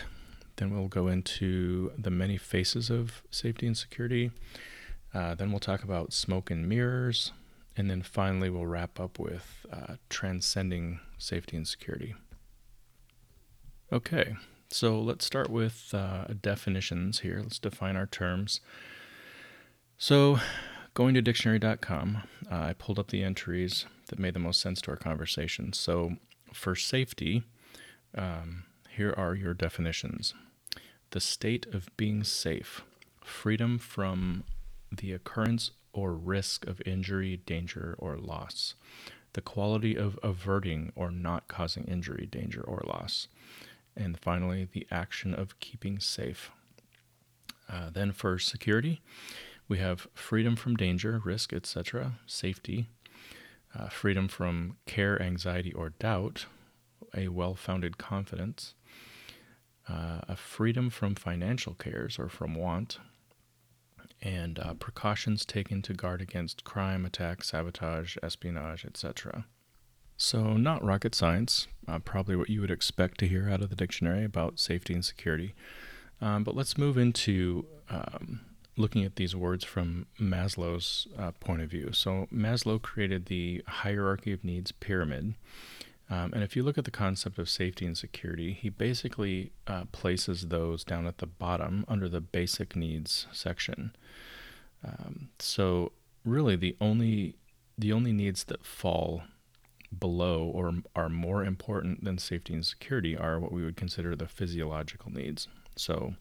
Then 0.57 0.71
we'll 0.71 0.89
go 0.89 1.09
into 1.09 1.93
the 1.97 2.11
many 2.11 2.37
faces 2.37 2.91
of 2.91 3.23
safety 3.31 3.67
and 3.67 3.77
security. 3.77 4.31
Uh, 5.15 5.35
then 5.35 5.51
we'll 5.51 5.61
talk 5.61 5.83
about 5.83 6.13
smoke 6.13 6.51
and 6.51 6.69
mirrors. 6.69 7.33
And 7.81 7.89
then 7.89 8.03
finally, 8.03 8.51
we'll 8.51 8.67
wrap 8.67 9.01
up 9.01 9.19
with 9.19 9.65
uh, 9.73 9.95
transcending 10.11 11.01
safety 11.17 11.57
and 11.57 11.67
security. 11.67 12.15
Okay, 13.91 14.35
so 14.69 15.01
let's 15.01 15.25
start 15.25 15.49
with 15.49 15.95
uh, 15.95 16.27
definitions 16.43 17.21
here. 17.21 17.41
Let's 17.43 17.59
define 17.59 17.97
our 17.97 18.05
terms. 18.05 18.61
So, 19.97 20.41
going 20.93 21.15
to 21.15 21.23
dictionary.com, 21.23 22.25
uh, 22.53 22.55
I 22.55 22.75
pulled 22.75 22.99
up 22.99 23.09
the 23.09 23.25
entries 23.25 23.87
that 24.09 24.19
made 24.19 24.35
the 24.35 24.41
most 24.41 24.61
sense 24.61 24.83
to 24.83 24.91
our 24.91 24.99
conversation. 24.99 25.73
So, 25.73 26.17
for 26.53 26.77
safety, 26.77 27.45
um, 28.15 28.65
here 28.91 29.15
are 29.17 29.35
your 29.35 29.55
definitions 29.55 30.35
the 31.13 31.21
state 31.21 31.65
of 31.73 31.89
being 31.97 32.25
safe, 32.25 32.83
freedom 33.25 33.79
from 33.79 34.45
the 34.93 35.15
occurrence 35.15 35.71
or 35.93 36.15
risk 36.15 36.67
of 36.67 36.81
injury, 36.87 37.37
danger, 37.37 37.95
or 37.99 38.17
loss, 38.17 38.75
the 39.33 39.41
quality 39.41 39.97
of 39.97 40.19
averting 40.23 40.93
or 40.95 41.11
not 41.11 41.49
causing 41.49 41.85
injury, 41.85 42.27
danger, 42.31 42.63
or 42.63 42.83
loss, 42.87 43.29
and 43.97 44.19
finally, 44.19 44.69
the 44.71 44.87
action 44.91 45.35
of 45.35 45.59
keeping 45.61 45.99
safe. 45.99 46.51
Uh, 47.69 47.91
then, 47.91 48.13
for 48.13 48.39
security, 48.39 49.01
we 49.69 49.79
have 49.79 50.09
freedom 50.15 50.57
from 50.57 50.77
danger, 50.77 51.21
risk, 51.25 51.53
etc., 51.53 52.19
safety, 52.27 52.89
uh, 53.75 53.89
freedom 53.89 54.27
from 54.27 54.77
care, 54.87 55.21
anxiety, 55.23 55.73
or 55.73 55.91
doubt, 55.91 56.47
a 57.15 57.29
well 57.29 57.55
founded 57.55 57.99
confidence, 57.99 58.75
uh, 59.89 60.21
a 60.29 60.37
freedom 60.37 60.91
from 60.91 61.15
financial 61.15 61.75
cares 61.75 62.19
or 62.19 62.29
from 62.29 62.55
want, 62.55 62.99
and 64.23 64.59
uh, 64.59 64.75
precautions 64.75 65.45
taken 65.45 65.83
to 65.83 65.95
guard 65.95 66.21
against 66.21 66.65
crime, 66.65 67.05
attack, 67.05 67.43
sabotage, 67.43 68.17
espionage, 68.23 68.85
etc. 68.85 69.47
So, 70.17 70.57
not 70.59 70.85
rocket 70.85 71.15
science, 71.15 71.67
uh, 71.89 71.99
probably 71.99 72.37
what 72.37 72.51
you 72.51 72.61
would 72.61 72.71
expect 72.71 73.19
to 73.21 73.29
hear 73.29 73.49
out 73.49 73.63
of 73.63 73.71
the 73.71 73.77
dictionary 73.77 74.23
about 74.23 74.61
safety 74.61 74.93
and 74.93 75.05
security. 75.05 75.55
Um, 76.21 76.45
but 76.45 76.55
let's 76.55 76.77
move 76.77 76.99
into 76.99 77.65
um, 77.89 78.43
looking 78.77 79.03
at 79.05 79.17
these 79.17 79.35
words 79.35 79.65
from 79.65 80.07
Maslow's 80.21 81.07
uh, 81.19 81.31
point 81.41 81.63
of 81.63 81.71
view. 81.71 81.93
So, 81.93 82.27
Maslow 82.31 82.81
created 82.81 83.27
the 83.27 83.63
hierarchy 83.67 84.33
of 84.33 84.45
needs 84.45 84.73
pyramid. 84.73 85.37
Um, 86.11 86.33
and 86.35 86.43
if 86.43 86.57
you 86.57 86.65
look 86.65 86.77
at 86.77 86.85
the 86.85 86.91
concept 86.91 87.39
of 87.39 87.49
safety 87.49 87.87
and 87.87 87.97
security, 87.97 88.53
he 88.53 88.69
basically 88.69 89.53
uh, 89.69 89.85
places 89.93 90.49
those 90.49 90.83
down 90.83 91.07
at 91.07 91.19
the 91.19 91.27
bottom 91.27 91.85
under 91.87 92.09
the 92.09 92.21
basic 92.21 92.75
needs 92.75 93.29
section. 93.33 93.95
Um, 94.85 95.29
so, 95.39 95.93
really, 96.25 96.57
the 96.57 96.77
only 96.81 97.37
the 97.79 97.93
only 97.93 98.13
needs 98.13 98.45
that 98.45 98.67
fall 98.67 99.23
below 99.97 100.43
or 100.43 100.73
are 100.95 101.09
more 101.09 101.45
important 101.45 102.05
than 102.05 102.19
safety 102.19 102.53
and 102.55 102.67
security 102.67 103.17
are 103.17 103.39
what 103.41 103.53
we 103.53 103.65
would 103.65 103.77
consider 103.77 104.15
the 104.15 104.29
physiological 104.29 105.13
needs. 105.13 105.49
So, 105.77 106.15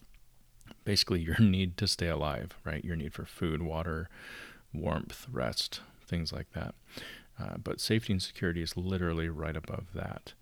basically 0.84 1.20
your 1.28 1.38
need 1.38 1.76
to 1.78 1.88
stay 1.88 2.08
alive, 2.08 2.56
right? 2.64 2.84
Your 2.84 2.96
need 2.96 3.12
for 3.12 3.24
food, 3.24 3.62
water, 3.62 4.08
warmth, 4.72 5.26
rest, 5.30 5.80
things 6.06 6.32
like 6.32 6.52
that. 6.52 6.74
Uh, 7.40 7.56
but 7.62 7.80
safety 7.80 8.12
and 8.12 8.22
security 8.22 8.62
is 8.62 8.76
literally 8.76 9.28
right 9.28 9.56
above 9.56 9.86
that. 9.94 10.34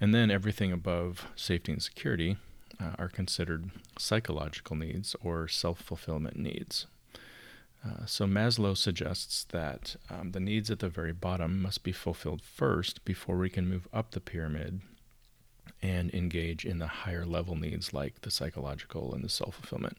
And 0.00 0.14
then 0.14 0.30
everything 0.30 0.72
above 0.72 1.26
safety 1.36 1.72
and 1.72 1.82
security 1.82 2.36
uh, 2.80 2.92
are 2.98 3.08
considered 3.08 3.70
psychological 3.98 4.76
needs 4.76 5.14
or 5.22 5.48
self 5.48 5.80
fulfillment 5.80 6.36
needs. 6.36 6.86
Uh, 7.84 8.06
so 8.06 8.26
Maslow 8.26 8.76
suggests 8.76 9.44
that 9.50 9.96
um, 10.10 10.32
the 10.32 10.40
needs 10.40 10.70
at 10.70 10.80
the 10.80 10.88
very 10.88 11.12
bottom 11.12 11.62
must 11.62 11.84
be 11.84 11.92
fulfilled 11.92 12.42
first 12.42 13.04
before 13.04 13.36
we 13.38 13.48
can 13.48 13.68
move 13.68 13.86
up 13.92 14.10
the 14.10 14.20
pyramid 14.20 14.80
and 15.80 16.12
engage 16.12 16.64
in 16.64 16.78
the 16.78 16.88
higher 16.88 17.24
level 17.24 17.54
needs 17.54 17.92
like 17.92 18.22
the 18.22 18.30
psychological 18.30 19.14
and 19.14 19.22
the 19.22 19.28
self 19.28 19.54
fulfillment. 19.56 19.96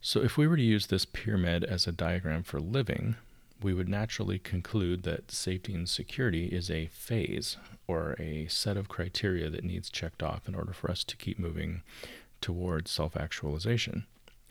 So, 0.00 0.22
if 0.22 0.36
we 0.36 0.46
were 0.46 0.56
to 0.56 0.62
use 0.62 0.86
this 0.86 1.06
pyramid 1.06 1.64
as 1.64 1.86
a 1.86 1.92
diagram 1.92 2.42
for 2.42 2.60
living, 2.60 3.16
we 3.64 3.72
would 3.72 3.88
naturally 3.88 4.38
conclude 4.38 5.04
that 5.04 5.30
safety 5.30 5.74
and 5.74 5.88
security 5.88 6.48
is 6.48 6.70
a 6.70 6.86
phase 6.88 7.56
or 7.88 8.14
a 8.18 8.46
set 8.46 8.76
of 8.76 8.90
criteria 8.90 9.48
that 9.48 9.64
needs 9.64 9.88
checked 9.88 10.22
off 10.22 10.46
in 10.46 10.54
order 10.54 10.74
for 10.74 10.90
us 10.90 11.02
to 11.02 11.16
keep 11.16 11.38
moving 11.38 11.82
towards 12.42 12.90
self 12.90 13.16
actualization, 13.16 14.04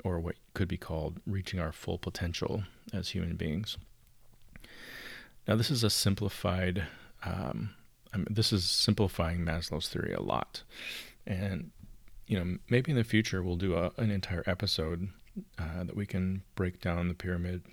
or 0.04 0.20
what 0.20 0.36
could 0.56 0.68
be 0.68 0.78
called 0.78 1.22
reaching 1.28 1.60
our 1.60 1.72
full 1.72 2.00
potential 2.00 2.64
as 2.92 3.10
human 3.10 3.36
beings. 3.36 3.78
Now, 5.48 5.58
this 5.58 5.70
is 5.70 5.84
a 5.84 5.92
simplified 5.92 6.88
um, 7.24 7.76
I 8.14 8.18
mean, 8.18 8.28
this 8.30 8.52
is 8.52 8.66
simplifying 8.66 9.40
Maslow's 9.40 9.90
theory 9.90 10.14
a 10.14 10.22
lot. 10.22 10.64
And, 11.26 11.70
you 12.28 12.38
know, 12.38 12.58
maybe 12.68 12.92
in 12.92 12.98
the 12.98 13.04
future 13.04 13.44
we'll 13.44 13.58
do 13.58 13.76
a, 13.76 13.92
an 13.98 14.10
entire 14.10 14.44
episode 14.48 15.10
uh, 15.60 15.84
that 15.84 15.96
we 15.96 16.08
can 16.08 16.42
break 16.56 16.82
down 16.82 17.08
the 17.08 17.14
pyramid 17.14 17.64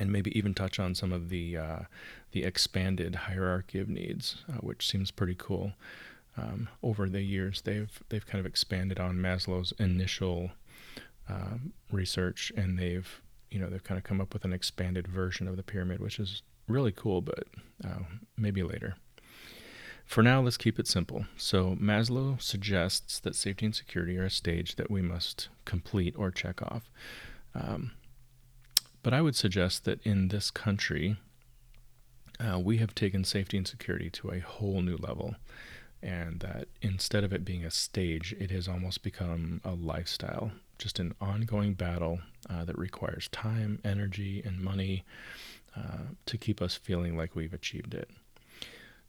and 0.00 0.10
maybe 0.10 0.36
even 0.36 0.54
touch 0.54 0.80
on 0.80 0.94
some 0.94 1.12
of 1.12 1.28
the 1.28 1.56
uh, 1.56 1.80
the 2.32 2.42
expanded 2.42 3.14
hierarchy 3.14 3.78
of 3.78 3.88
needs, 3.88 4.38
uh, 4.48 4.58
which 4.58 4.88
seems 4.88 5.10
pretty 5.10 5.36
cool. 5.38 5.74
Um, 6.36 6.68
over 6.82 7.08
the 7.08 7.20
years, 7.20 7.60
they've 7.60 8.02
they've 8.08 8.26
kind 8.26 8.40
of 8.40 8.46
expanded 8.46 8.98
on 8.98 9.18
Maslow's 9.18 9.72
initial 9.78 10.50
uh, 11.28 11.58
research, 11.92 12.50
and 12.56 12.78
they've 12.78 13.20
you 13.50 13.60
know 13.60 13.68
they've 13.68 13.84
kind 13.84 13.98
of 13.98 14.04
come 14.04 14.20
up 14.20 14.32
with 14.32 14.44
an 14.44 14.54
expanded 14.54 15.06
version 15.06 15.46
of 15.46 15.56
the 15.56 15.62
pyramid, 15.62 16.00
which 16.00 16.18
is 16.18 16.42
really 16.66 16.92
cool. 16.92 17.20
But 17.20 17.44
uh, 17.84 18.04
maybe 18.36 18.62
later. 18.62 18.96
For 20.06 20.24
now, 20.24 20.40
let's 20.40 20.56
keep 20.56 20.80
it 20.80 20.88
simple. 20.88 21.26
So, 21.36 21.76
Maslow 21.80 22.42
suggests 22.42 23.20
that 23.20 23.36
safety 23.36 23.66
and 23.66 23.74
security 23.76 24.18
are 24.18 24.24
a 24.24 24.30
stage 24.30 24.74
that 24.74 24.90
we 24.90 25.02
must 25.02 25.48
complete 25.64 26.16
or 26.18 26.32
check 26.32 26.60
off. 26.62 26.90
Um, 27.54 27.92
but 29.02 29.14
I 29.14 29.22
would 29.22 29.36
suggest 29.36 29.84
that 29.84 30.00
in 30.02 30.28
this 30.28 30.50
country, 30.50 31.16
uh, 32.38 32.58
we 32.58 32.78
have 32.78 32.94
taken 32.94 33.24
safety 33.24 33.56
and 33.56 33.66
security 33.66 34.10
to 34.10 34.30
a 34.30 34.40
whole 34.40 34.82
new 34.82 34.96
level. 34.96 35.36
And 36.02 36.40
that 36.40 36.68
instead 36.80 37.24
of 37.24 37.32
it 37.32 37.44
being 37.44 37.64
a 37.64 37.70
stage, 37.70 38.34
it 38.38 38.50
has 38.50 38.66
almost 38.66 39.02
become 39.02 39.60
a 39.64 39.72
lifestyle, 39.72 40.50
just 40.78 40.98
an 40.98 41.14
ongoing 41.20 41.74
battle 41.74 42.20
uh, 42.48 42.64
that 42.64 42.78
requires 42.78 43.28
time, 43.28 43.80
energy, 43.84 44.42
and 44.44 44.60
money 44.60 45.04
uh, 45.76 46.04
to 46.24 46.38
keep 46.38 46.62
us 46.62 46.74
feeling 46.74 47.16
like 47.16 47.36
we've 47.36 47.52
achieved 47.52 47.92
it. 47.94 48.08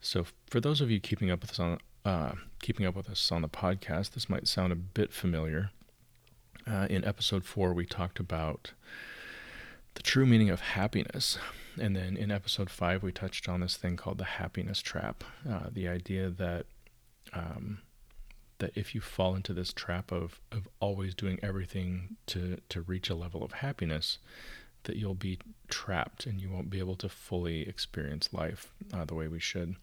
So, 0.01 0.25
for 0.49 0.59
those 0.59 0.81
of 0.81 0.91
you 0.91 0.99
keeping 0.99 1.31
up 1.31 1.41
with 1.41 1.51
us 1.51 1.59
on 1.59 1.77
uh, 2.03 2.33
keeping 2.61 2.85
up 2.85 2.95
with 2.95 3.09
us 3.09 3.31
on 3.31 3.41
the 3.41 3.47
podcast, 3.47 4.11
this 4.11 4.29
might 4.29 4.47
sound 4.47 4.73
a 4.73 4.75
bit 4.75 5.13
familiar. 5.13 5.69
Uh, 6.69 6.87
in 6.89 7.05
episode 7.05 7.45
four, 7.45 7.73
we 7.73 7.85
talked 7.85 8.19
about 8.19 8.73
the 9.95 10.03
true 10.03 10.25
meaning 10.25 10.49
of 10.49 10.61
happiness, 10.61 11.37
and 11.79 11.95
then 11.95 12.17
in 12.17 12.31
episode 12.31 12.69
five, 12.69 13.03
we 13.03 13.11
touched 13.11 13.47
on 13.47 13.61
this 13.61 13.77
thing 13.77 13.97
called 13.97 14.17
the 14.17 14.23
happiness 14.23 14.81
trap. 14.81 15.23
Uh, 15.49 15.67
the 15.71 15.87
idea 15.87 16.29
that 16.29 16.65
um, 17.33 17.79
that 18.59 18.71
if 18.75 18.93
you 18.93 19.01
fall 19.01 19.35
into 19.35 19.53
this 19.53 19.73
trap 19.73 20.11
of 20.11 20.39
of 20.51 20.67
always 20.79 21.13
doing 21.13 21.39
everything 21.41 22.17
to 22.27 22.57
to 22.69 22.81
reach 22.81 23.09
a 23.09 23.15
level 23.15 23.43
of 23.43 23.53
happiness, 23.53 24.17
that 24.83 24.95
you'll 24.95 25.13
be 25.13 25.39
trapped 25.67 26.25
and 26.25 26.41
you 26.41 26.49
won't 26.49 26.69
be 26.69 26.79
able 26.79 26.95
to 26.95 27.09
fully 27.09 27.67
experience 27.67 28.33
life 28.33 28.71
uh, 28.93 29.05
the 29.05 29.15
way 29.15 29.27
we 29.27 29.39
should. 29.39 29.75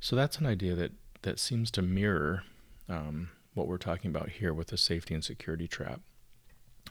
So 0.00 0.16
that's 0.16 0.38
an 0.38 0.46
idea 0.46 0.74
that 0.74 0.92
that 1.22 1.38
seems 1.38 1.70
to 1.72 1.82
mirror 1.82 2.42
um, 2.88 3.30
what 3.54 3.68
we're 3.68 3.78
talking 3.78 4.10
about 4.10 4.30
here 4.30 4.52
with 4.52 4.68
the 4.68 4.76
safety 4.76 5.14
and 5.14 5.24
security 5.24 5.68
trap. 5.68 6.00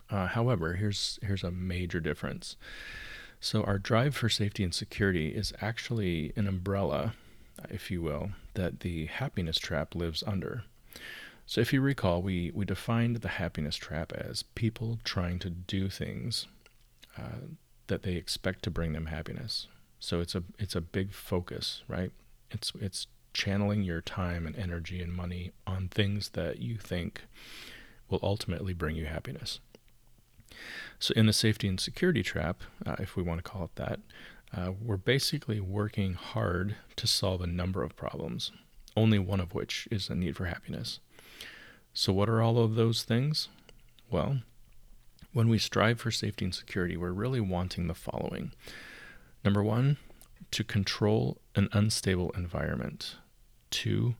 Uh, 0.10 0.28
however, 0.28 0.74
here's 0.74 1.20
here's 1.22 1.44
a 1.44 1.52
major 1.52 2.00
difference. 2.00 2.56
So 3.40 3.64
our 3.64 3.80
drive 3.80 4.16
for 4.16 4.30
safety 4.30 4.64
and 4.64 4.74
security 4.74 5.30
is 5.30 5.54
actually 5.62 6.32
an 6.36 6.48
umbrella 6.48 7.14
if 7.70 7.92
you 7.92 8.02
will, 8.02 8.32
that 8.54 8.82
the 8.82 9.06
happiness 9.08 9.58
trap 9.58 9.96
lives 9.96 10.24
under. 10.26 10.64
So, 11.46 11.62
if 11.62 11.74
you 11.74 11.82
recall, 11.82 12.22
we, 12.22 12.52
we 12.54 12.66
defined 12.66 13.18
the 13.18 13.28
happiness 13.28 13.76
trap 13.76 14.14
as 14.14 14.44
people 14.44 15.00
trying 15.04 15.40
to 15.40 15.50
do 15.50 15.90
things 15.90 16.48
uh, 17.18 17.48
that 17.88 18.04
they 18.04 18.14
expect 18.14 18.64
to 18.64 18.72
bring 18.72 18.94
them 18.94 19.08
happiness. 19.08 19.68
So 20.00 20.20
it's 20.20 20.34
a 20.34 20.44
it's 20.58 20.76
a 20.76 20.82
big 20.82 21.14
focus, 21.14 21.84
right? 21.88 22.12
It's 22.50 22.72
it's 22.80 23.06
channeling 23.34 23.84
your 23.84 24.02
time 24.02 24.48
and 24.48 24.56
energy 24.56 25.02
and 25.02 25.14
money 25.14 25.52
on 25.68 25.90
things 25.90 26.30
that 26.30 26.60
you 26.60 26.78
think 26.78 27.22
will 28.10 28.20
ultimately 28.24 28.74
bring 28.74 28.96
you 28.96 29.06
happiness. 29.06 29.60
So, 31.02 31.16
in 31.16 31.26
the 31.26 31.34
safety 31.34 31.68
and 31.68 31.80
security 31.80 32.22
trap, 32.22 32.62
uh, 32.86 32.96
if 33.00 33.16
we 33.16 33.24
want 33.24 33.44
to 33.44 33.50
call 33.50 33.64
it 33.64 33.76
that, 33.76 34.00
uh, 34.56 34.74
we're 34.80 34.98
basically 34.98 35.60
working 35.60 36.14
hard 36.14 36.76
to 36.96 37.08
solve 37.08 37.42
a 37.42 37.48
number 37.48 37.82
of 37.82 37.96
problems, 37.96 38.52
only 38.96 39.18
one 39.18 39.40
of 39.40 39.56
which 39.56 39.88
is 39.90 40.12
a 40.12 40.16
need 40.16 40.38
for 40.38 40.46
happiness. 40.46 41.00
So, 41.92 42.14
what 42.14 42.30
are 42.30 42.40
all 42.40 42.60
of 42.60 42.76
those 42.76 43.02
things? 43.02 43.48
Well, 44.12 44.42
when 45.34 45.50
we 45.50 45.58
strive 45.58 46.00
for 46.00 46.12
safety 46.12 46.46
and 46.46 46.54
security, 46.54 46.96
we're 46.96 47.14
really 47.14 47.42
wanting 47.42 47.88
the 47.88 47.96
following. 47.96 48.52
Number 49.44 49.64
one, 49.64 49.98
to 50.52 50.64
control 50.64 51.42
an 51.56 51.68
unstable 51.72 52.30
environment. 52.38 53.16
Two, 53.72 54.14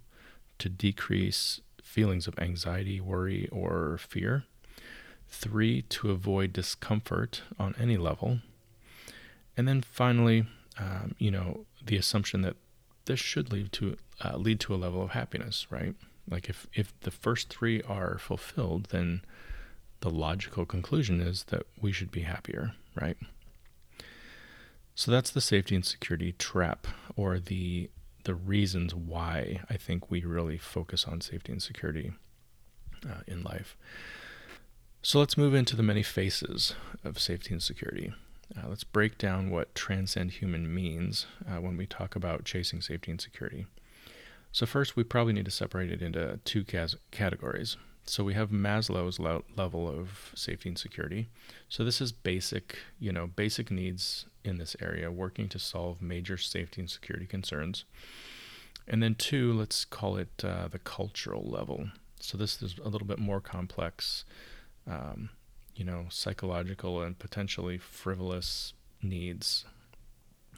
to 0.58 0.68
decrease 0.68 1.62
feelings 1.84 2.26
of 2.26 2.40
anxiety, 2.40 3.00
worry, 3.00 3.48
or 3.52 4.00
fear. 4.00 4.46
Three, 5.34 5.82
to 5.84 6.12
avoid 6.12 6.54
discomfort 6.54 7.42
on 7.58 7.74
any 7.80 7.98
level. 7.98 8.40
And 9.58 9.68
then 9.68 9.82
finally, 9.82 10.46
um, 10.78 11.16
you 11.18 11.32
know, 11.32 11.66
the 11.84 11.98
assumption 11.98 12.42
that 12.42 12.58
this 13.06 13.20
should 13.20 13.52
lead 13.52 13.72
to 13.74 13.98
uh, 14.24 14.38
lead 14.38 14.60
to 14.60 14.76
a 14.76 14.78
level 14.78 15.02
of 15.02 15.12
happiness, 15.12 15.68
right? 15.72 15.96
Like 16.30 16.50
if 16.50 16.68
if 16.74 16.98
the 17.02 17.12
first 17.12 17.50
three 17.50 17.82
are 17.82 18.18
fulfilled, 18.20 18.88
then 18.92 19.22
the 20.02 20.10
logical 20.10 20.66
conclusion 20.66 21.22
is 21.22 21.46
that 21.46 21.64
we 21.80 21.92
should 21.92 22.12
be 22.12 22.22
happier, 22.22 22.74
right? 23.00 23.18
So 24.96 25.12
that's 25.12 25.32
the 25.32 25.42
safety 25.42 25.76
and 25.76 25.86
security 25.86 26.34
trap, 26.34 26.88
or 27.16 27.40
the 27.40 27.90
the 28.24 28.36
reasons 28.36 28.94
why 28.94 29.62
I 29.70 29.78
think 29.78 30.12
we 30.12 30.24
really 30.24 30.58
focus 30.58 31.06
on 31.06 31.22
safety 31.22 31.52
and 31.52 31.62
security 31.62 32.14
uh, 33.10 33.22
in 33.28 33.42
life. 33.42 33.76
So 35.04 35.18
let's 35.18 35.38
move 35.38 35.56
into 35.56 35.76
the 35.76 35.82
many 35.82 36.04
faces 36.04 36.76
of 37.04 37.20
safety 37.20 37.54
and 37.54 37.64
security. 37.64 38.14
Uh, 38.56 38.68
let's 38.70 38.84
break 38.84 39.18
down 39.18 39.50
what 39.50 39.74
transcend 39.74 40.32
human 40.34 40.74
means 40.74 41.26
uh, 41.50 41.60
when 41.60 41.76
we 41.76 41.88
talk 41.88 42.16
about 42.16 42.46
chasing 42.46 42.82
safety 42.82 43.10
and 43.10 43.20
security. 43.20 43.66
So, 44.52 44.68
first, 44.68 44.96
we 44.96 45.04
probably 45.04 45.34
need 45.34 45.46
to 45.46 45.52
separate 45.52 45.92
it 45.92 46.04
into 46.04 46.40
two 46.46 46.64
cas- 46.64 46.98
categories. 47.10 47.78
So, 48.06 48.24
we 48.24 48.36
have 48.36 48.52
Maslow's 48.52 49.18
le- 49.18 49.42
level 49.56 49.90
of 49.90 50.32
safety 50.36 50.70
and 50.70 50.78
security. 50.78 51.30
So, 51.68 51.84
this 51.84 52.00
is 52.00 52.12
basic, 52.12 52.78
you 53.00 53.12
know, 53.12 53.26
basic 53.26 53.72
needs 53.72 54.26
in 54.44 54.60
this 54.60 54.76
area, 54.80 55.10
working 55.10 55.50
to 55.50 55.58
solve 55.58 56.00
major 56.00 56.38
safety 56.38 56.80
and 56.80 56.90
security 56.90 57.26
concerns. 57.26 57.86
And 58.88 59.02
then, 59.02 59.16
two, 59.16 59.52
let's 59.54 59.84
call 59.84 60.18
it 60.18 60.44
uh, 60.44 60.68
the 60.68 60.80
cultural 60.80 61.44
level. 61.44 61.90
So, 62.20 62.38
this 62.38 62.62
is 62.62 62.76
a 62.84 62.90
little 62.90 63.08
bit 63.08 63.20
more 63.20 63.42
complex. 63.42 64.26
Um, 64.88 65.30
you 65.76 65.86
know, 65.86 66.06
psychological 66.10 67.02
and 67.02 67.18
potentially 67.18 67.78
frivolous 67.78 68.74
needs. 69.02 69.66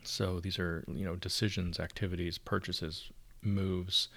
So 0.04 0.40
these 0.40 0.60
are, 0.60 0.84
you 0.88 1.06
know, 1.06 1.16
decisions, 1.16 1.80
activities, 1.80 2.38
purchases, 2.38 3.12
moves, 3.42 4.10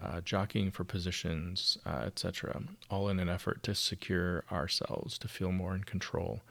uh, 0.00 0.20
jockeying 0.20 0.70
for 0.70 0.84
positions, 0.84 1.78
uh, 1.84 2.02
etc., 2.06 2.62
all 2.90 3.08
in 3.08 3.18
an 3.18 3.28
effort 3.28 3.62
to 3.64 3.74
secure 3.74 4.44
ourselves, 4.50 5.18
to 5.18 5.28
feel 5.28 5.52
more 5.52 5.74
in 5.74 5.84
control, 5.84 6.42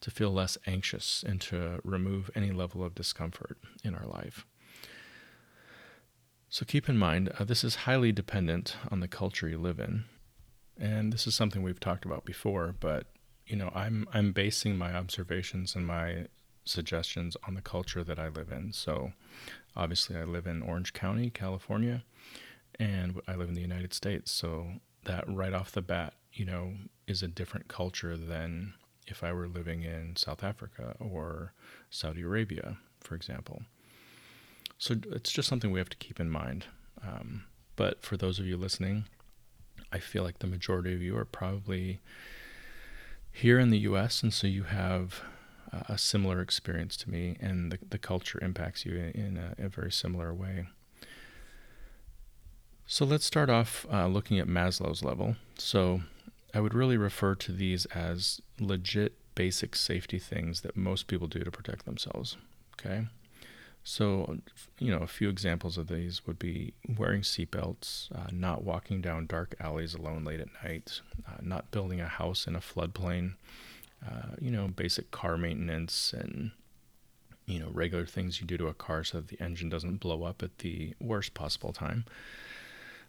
to 0.00 0.10
feel 0.10 0.30
less 0.32 0.58
anxious, 0.66 1.24
and 1.26 1.40
to 1.42 1.80
remove 1.84 2.30
any 2.34 2.50
level 2.50 2.84
of 2.84 2.94
discomfort 2.94 3.58
in 3.84 3.94
our 3.94 4.06
life. 4.06 4.44
So 6.48 6.64
keep 6.64 6.88
in 6.88 6.96
mind, 6.96 7.30
uh, 7.38 7.44
this 7.44 7.64
is 7.64 7.74
highly 7.86 8.12
dependent 8.12 8.76
on 8.90 9.00
the 9.00 9.08
culture 9.08 9.48
you 9.48 9.58
live 9.58 9.80
in. 9.80 10.04
And 10.78 11.12
this 11.12 11.26
is 11.26 11.34
something 11.34 11.62
we've 11.62 11.80
talked 11.80 12.04
about 12.04 12.24
before, 12.24 12.74
but 12.78 13.06
you 13.46 13.56
know, 13.56 13.70
I'm 13.74 14.08
I'm 14.12 14.32
basing 14.32 14.76
my 14.76 14.94
observations 14.94 15.74
and 15.74 15.86
my 15.86 16.26
suggestions 16.64 17.36
on 17.46 17.54
the 17.54 17.62
culture 17.62 18.02
that 18.02 18.18
I 18.18 18.28
live 18.28 18.50
in. 18.50 18.72
So, 18.72 19.12
obviously, 19.76 20.16
I 20.16 20.24
live 20.24 20.46
in 20.46 20.62
Orange 20.62 20.92
County, 20.92 21.30
California, 21.30 22.02
and 22.78 23.20
I 23.26 23.34
live 23.36 23.48
in 23.48 23.54
the 23.54 23.60
United 23.60 23.94
States. 23.94 24.30
So 24.32 24.66
that 25.04 25.24
right 25.28 25.52
off 25.52 25.72
the 25.72 25.82
bat, 25.82 26.14
you 26.32 26.44
know, 26.44 26.74
is 27.06 27.22
a 27.22 27.28
different 27.28 27.68
culture 27.68 28.16
than 28.16 28.74
if 29.06 29.22
I 29.22 29.32
were 29.32 29.48
living 29.48 29.82
in 29.82 30.16
South 30.16 30.42
Africa 30.42 30.96
or 30.98 31.52
Saudi 31.90 32.22
Arabia, 32.22 32.78
for 33.00 33.14
example. 33.14 33.62
So 34.78 34.96
it's 35.12 35.32
just 35.32 35.48
something 35.48 35.70
we 35.70 35.78
have 35.78 35.88
to 35.90 35.96
keep 35.96 36.20
in 36.20 36.28
mind. 36.28 36.66
Um, 37.02 37.44
but 37.76 38.02
for 38.02 38.16
those 38.16 38.38
of 38.38 38.46
you 38.46 38.56
listening, 38.56 39.04
I 39.92 39.98
feel 39.98 40.22
like 40.22 40.40
the 40.40 40.46
majority 40.46 40.94
of 40.94 41.02
you 41.02 41.16
are 41.16 41.24
probably 41.24 42.00
here 43.32 43.58
in 43.58 43.70
the 43.70 43.78
US, 43.78 44.22
and 44.22 44.32
so 44.32 44.46
you 44.46 44.64
have 44.64 45.22
a 45.88 45.98
similar 45.98 46.40
experience 46.40 46.96
to 46.98 47.10
me, 47.10 47.36
and 47.40 47.70
the, 47.72 47.78
the 47.90 47.98
culture 47.98 48.38
impacts 48.42 48.84
you 48.86 48.96
in, 48.96 49.10
in 49.10 49.36
a, 49.36 49.66
a, 49.66 49.68
very 49.68 49.92
similar 49.92 50.32
way. 50.32 50.66
So 52.86 53.04
let's 53.04 53.24
start 53.24 53.50
off 53.50 53.84
uh, 53.92 54.06
looking 54.06 54.38
at 54.38 54.46
Maslow's 54.46 55.02
level. 55.02 55.36
So 55.58 56.02
I 56.54 56.60
would 56.60 56.74
really 56.74 56.96
refer 56.96 57.34
to 57.34 57.52
these 57.52 57.84
as 57.86 58.40
legit 58.58 59.14
basic 59.34 59.76
safety 59.76 60.18
things 60.18 60.62
that 60.62 60.76
most 60.76 61.08
people 61.08 61.26
do 61.26 61.40
to 61.40 61.50
protect 61.50 61.84
themselves. 61.84 62.36
Okay. 62.80 63.06
So, 63.88 64.38
you 64.80 64.90
know, 64.90 64.98
a 64.98 65.06
few 65.06 65.28
examples 65.28 65.78
of 65.78 65.86
these 65.86 66.26
would 66.26 66.40
be 66.40 66.74
wearing 66.98 67.20
seatbelts, 67.22 68.10
uh, 68.12 68.30
not 68.32 68.64
walking 68.64 69.00
down 69.00 69.26
dark 69.26 69.54
alleys 69.60 69.94
alone 69.94 70.24
late 70.24 70.40
at 70.40 70.48
night, 70.64 71.02
uh, 71.24 71.36
not 71.40 71.70
building 71.70 72.00
a 72.00 72.08
house 72.08 72.48
in 72.48 72.56
a 72.56 72.60
floodplain, 72.60 73.34
uh, 74.04 74.34
you 74.40 74.50
know, 74.50 74.66
basic 74.66 75.12
car 75.12 75.36
maintenance 75.36 76.12
and, 76.12 76.50
you 77.46 77.60
know, 77.60 77.68
regular 77.70 78.04
things 78.04 78.40
you 78.40 78.46
do 78.46 78.56
to 78.56 78.66
a 78.66 78.74
car 78.74 79.04
so 79.04 79.18
that 79.18 79.28
the 79.28 79.40
engine 79.40 79.68
doesn't 79.68 80.00
blow 80.00 80.24
up 80.24 80.42
at 80.42 80.58
the 80.58 80.92
worst 81.00 81.32
possible 81.32 81.72
time. 81.72 82.04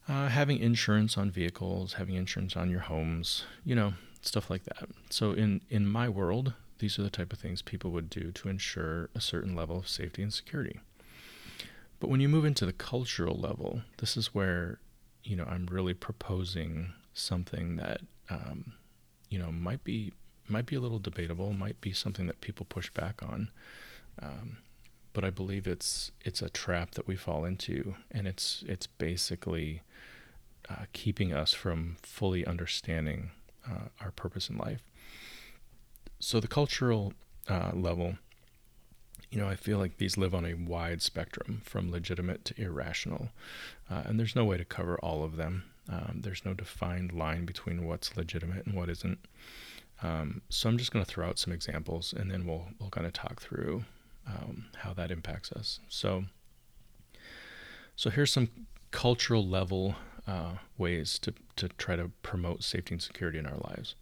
Uh, 0.07 0.27
having 0.27 0.59
insurance 0.59 1.17
on 1.17 1.31
vehicles, 1.31 1.93
having 1.93 2.13
insurance 2.13 2.55
on 2.55 2.69
your 2.69 2.81
homes, 2.81 3.45
you 3.65 3.73
know, 3.73 3.95
stuff 4.21 4.51
like 4.51 4.65
that. 4.65 4.87
So, 5.09 5.31
in, 5.31 5.61
in 5.71 5.87
my 5.87 6.07
world, 6.07 6.53
these 6.79 6.99
are 6.99 7.03
the 7.03 7.09
type 7.09 7.33
of 7.33 7.39
things 7.39 7.61
people 7.61 7.91
would 7.91 8.09
do 8.09 8.31
to 8.31 8.49
ensure 8.49 9.09
a 9.15 9.21
certain 9.21 9.55
level 9.55 9.77
of 9.77 9.87
safety 9.87 10.21
and 10.21 10.33
security. 10.33 10.79
But 11.99 12.09
when 12.09 12.19
you 12.19 12.29
move 12.29 12.45
into 12.45 12.65
the 12.65 12.73
cultural 12.73 13.35
level, 13.35 13.81
this 13.97 14.15
is 14.15 14.33
where, 14.33 14.79
you 15.23 15.35
know, 15.35 15.45
I'm 15.45 15.65
really 15.67 15.93
proposing 15.93 16.93
something 17.13 17.77
that, 17.77 18.01
um, 18.29 18.73
you 19.29 19.39
know, 19.39 19.51
might 19.51 19.83
be 19.83 20.13
might 20.49 20.65
be 20.65 20.77
a 20.77 20.79
little 20.79 20.99
debatable, 20.99 21.51
might 21.51 21.81
be 21.81 21.91
something 21.91 22.27
that 22.27 22.39
people 22.39 22.65
push 22.69 22.89
back 22.91 23.21
on. 23.21 23.49
Um, 24.21 24.59
but 25.11 25.25
I 25.25 25.29
believe 25.29 25.67
it's 25.67 26.11
it's 26.21 26.41
a 26.41 26.49
trap 26.49 26.91
that 26.91 27.07
we 27.07 27.15
fall 27.15 27.43
into, 27.43 27.95
and 28.11 28.27
it's 28.27 28.63
it's 28.67 28.87
basically 28.87 29.81
uh, 30.69 30.85
keeping 30.93 31.33
us 31.33 31.53
from 31.53 31.97
fully 32.03 32.45
understanding 32.45 33.31
uh, 33.69 33.89
our 33.99 34.11
purpose 34.11 34.49
in 34.49 34.57
life 34.57 34.83
so 36.19 36.39
the 36.39 36.47
cultural 36.47 37.13
uh, 37.47 37.71
level, 37.73 38.15
you 39.29 39.39
know, 39.39 39.47
I 39.47 39.55
feel 39.55 39.77
like 39.77 39.97
these 39.97 40.17
live 40.17 40.33
on 40.33 40.45
a 40.45 40.53
wide 40.53 41.01
spectrum 41.01 41.61
from 41.63 41.91
legitimate 41.91 42.45
to 42.45 42.61
irrational, 42.61 43.29
uh, 43.89 44.03
and 44.05 44.19
there's 44.19 44.35
no 44.35 44.45
way 44.45 44.57
to 44.57 44.65
cover 44.65 44.97
all 44.99 45.23
of 45.23 45.35
them. 45.35 45.63
Um, 45.89 46.21
there's 46.23 46.43
no 46.45 46.53
defined 46.53 47.13
line 47.13 47.45
between 47.45 47.85
what's 47.85 48.17
legitimate 48.17 48.65
and 48.65 48.75
what 48.75 48.89
isn't. 48.89 49.19
Um, 50.03 50.41
so 50.49 50.69
I'm 50.69 50.77
just 50.77 50.91
going 50.91 51.03
to 51.03 51.09
throw 51.09 51.27
out 51.27 51.39
some 51.39 51.53
examples, 51.53 52.13
and 52.13 52.29
then 52.29 52.45
we'll 52.45 52.67
we'll 52.79 52.89
kind 52.89 53.07
of 53.07 53.13
talk 53.13 53.41
through 53.41 53.85
um, 54.27 54.65
how 54.77 54.93
that 54.93 55.11
impacts 55.11 55.51
us. 55.51 55.79
So, 55.87 56.25
so 57.95 58.09
here's 58.09 58.31
some 58.31 58.49
cultural 58.91 59.47
level 59.47 59.95
uh, 60.27 60.55
ways 60.77 61.17
to 61.19 61.33
to 61.55 61.69
try 61.69 61.95
to 61.95 62.11
promote 62.21 62.63
safety 62.63 62.93
and 62.93 63.01
security 63.01 63.39
in 63.39 63.45
our 63.45 63.57
lives. 63.69 63.95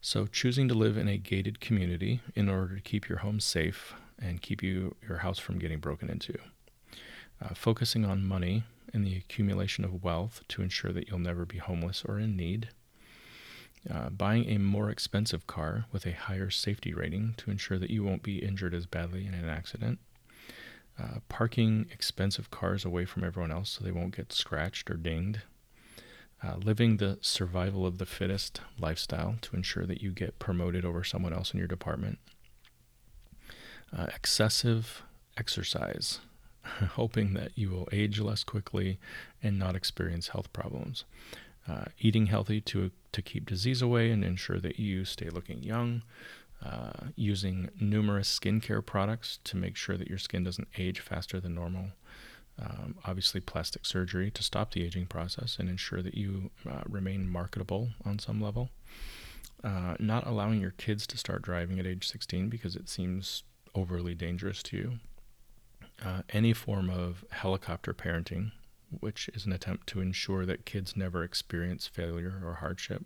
So, 0.00 0.26
choosing 0.26 0.68
to 0.68 0.74
live 0.74 0.96
in 0.96 1.08
a 1.08 1.18
gated 1.18 1.60
community 1.60 2.20
in 2.34 2.48
order 2.48 2.74
to 2.76 2.80
keep 2.80 3.08
your 3.08 3.18
home 3.18 3.40
safe 3.40 3.94
and 4.18 4.40
keep 4.40 4.62
you 4.62 4.96
your 5.06 5.18
house 5.18 5.38
from 5.38 5.58
getting 5.58 5.78
broken 5.80 6.08
into. 6.08 6.38
Uh, 7.42 7.54
focusing 7.54 8.04
on 8.04 8.24
money 8.24 8.64
and 8.94 9.04
the 9.06 9.16
accumulation 9.16 9.84
of 9.84 10.02
wealth 10.02 10.42
to 10.48 10.62
ensure 10.62 10.92
that 10.92 11.08
you'll 11.08 11.18
never 11.18 11.44
be 11.44 11.58
homeless 11.58 12.04
or 12.04 12.18
in 12.18 12.36
need. 12.36 12.70
Uh, 13.88 14.08
buying 14.10 14.48
a 14.48 14.58
more 14.58 14.90
expensive 14.90 15.46
car 15.46 15.84
with 15.92 16.06
a 16.06 16.12
higher 16.12 16.50
safety 16.50 16.92
rating 16.94 17.34
to 17.36 17.50
ensure 17.50 17.78
that 17.78 17.90
you 17.90 18.02
won't 18.02 18.22
be 18.22 18.38
injured 18.38 18.74
as 18.74 18.86
badly 18.86 19.26
in 19.26 19.34
an 19.34 19.48
accident. 19.48 19.98
uh, 20.98 21.20
parking 21.28 21.86
expensive 21.92 22.50
cars 22.50 22.84
away 22.84 23.04
from 23.04 23.24
everyone 23.24 23.52
else 23.52 23.70
so 23.70 23.84
they 23.84 23.92
won't 23.92 24.16
get 24.16 24.32
scratched 24.32 24.90
or 24.90 24.94
dinged, 24.94 25.42
uh, 26.42 26.56
living 26.56 26.96
the 26.96 27.18
survival 27.20 27.86
of 27.86 27.98
the 27.98 28.06
fittest 28.06 28.60
lifestyle 28.78 29.36
to 29.40 29.56
ensure 29.56 29.86
that 29.86 30.02
you 30.02 30.10
get 30.10 30.38
promoted 30.38 30.84
over 30.84 31.02
someone 31.02 31.32
else 31.32 31.52
in 31.52 31.58
your 31.58 31.66
department, 31.66 32.18
uh, 33.96 34.06
excessive 34.14 35.02
exercise, 35.36 36.20
hoping 36.64 37.34
that 37.34 37.52
you 37.56 37.70
will 37.70 37.88
age 37.92 38.20
less 38.20 38.44
quickly 38.44 38.98
and 39.42 39.58
not 39.58 39.74
experience 39.74 40.28
health 40.28 40.52
problems. 40.52 41.04
Uh, 41.68 41.84
eating 41.98 42.26
healthy 42.26 42.62
to 42.62 42.90
to 43.12 43.20
keep 43.20 43.44
disease 43.44 43.82
away 43.82 44.10
and 44.10 44.24
ensure 44.24 44.58
that 44.58 44.78
you 44.78 45.04
stay 45.04 45.28
looking 45.28 45.62
young, 45.62 46.02
uh, 46.64 47.08
using 47.14 47.68
numerous 47.80 48.38
skincare 48.38 48.84
products 48.84 49.38
to 49.44 49.56
make 49.56 49.76
sure 49.76 49.96
that 49.96 50.08
your 50.08 50.18
skin 50.18 50.44
doesn't 50.44 50.68
age 50.78 51.00
faster 51.00 51.40
than 51.40 51.54
normal. 51.54 51.90
Um, 52.60 52.96
obviously, 53.04 53.40
plastic 53.40 53.86
surgery 53.86 54.30
to 54.32 54.42
stop 54.42 54.72
the 54.72 54.84
aging 54.84 55.06
process 55.06 55.58
and 55.58 55.68
ensure 55.68 56.02
that 56.02 56.14
you 56.14 56.50
uh, 56.68 56.82
remain 56.88 57.28
marketable 57.28 57.90
on 58.04 58.18
some 58.18 58.40
level. 58.40 58.70
Uh, 59.62 59.94
not 59.98 60.26
allowing 60.26 60.60
your 60.60 60.72
kids 60.72 61.06
to 61.06 61.16
start 61.16 61.42
driving 61.42 61.78
at 61.78 61.86
age 61.86 62.08
16 62.08 62.48
because 62.48 62.76
it 62.76 62.88
seems 62.88 63.42
overly 63.74 64.14
dangerous 64.14 64.62
to 64.64 64.76
you. 64.76 64.92
Uh, 66.04 66.22
any 66.30 66.52
form 66.52 66.88
of 66.90 67.24
helicopter 67.30 67.92
parenting, 67.92 68.52
which 69.00 69.28
is 69.34 69.46
an 69.46 69.52
attempt 69.52 69.86
to 69.88 70.00
ensure 70.00 70.46
that 70.46 70.64
kids 70.64 70.96
never 70.96 71.24
experience 71.24 71.86
failure 71.86 72.40
or 72.44 72.54
hardship. 72.54 73.04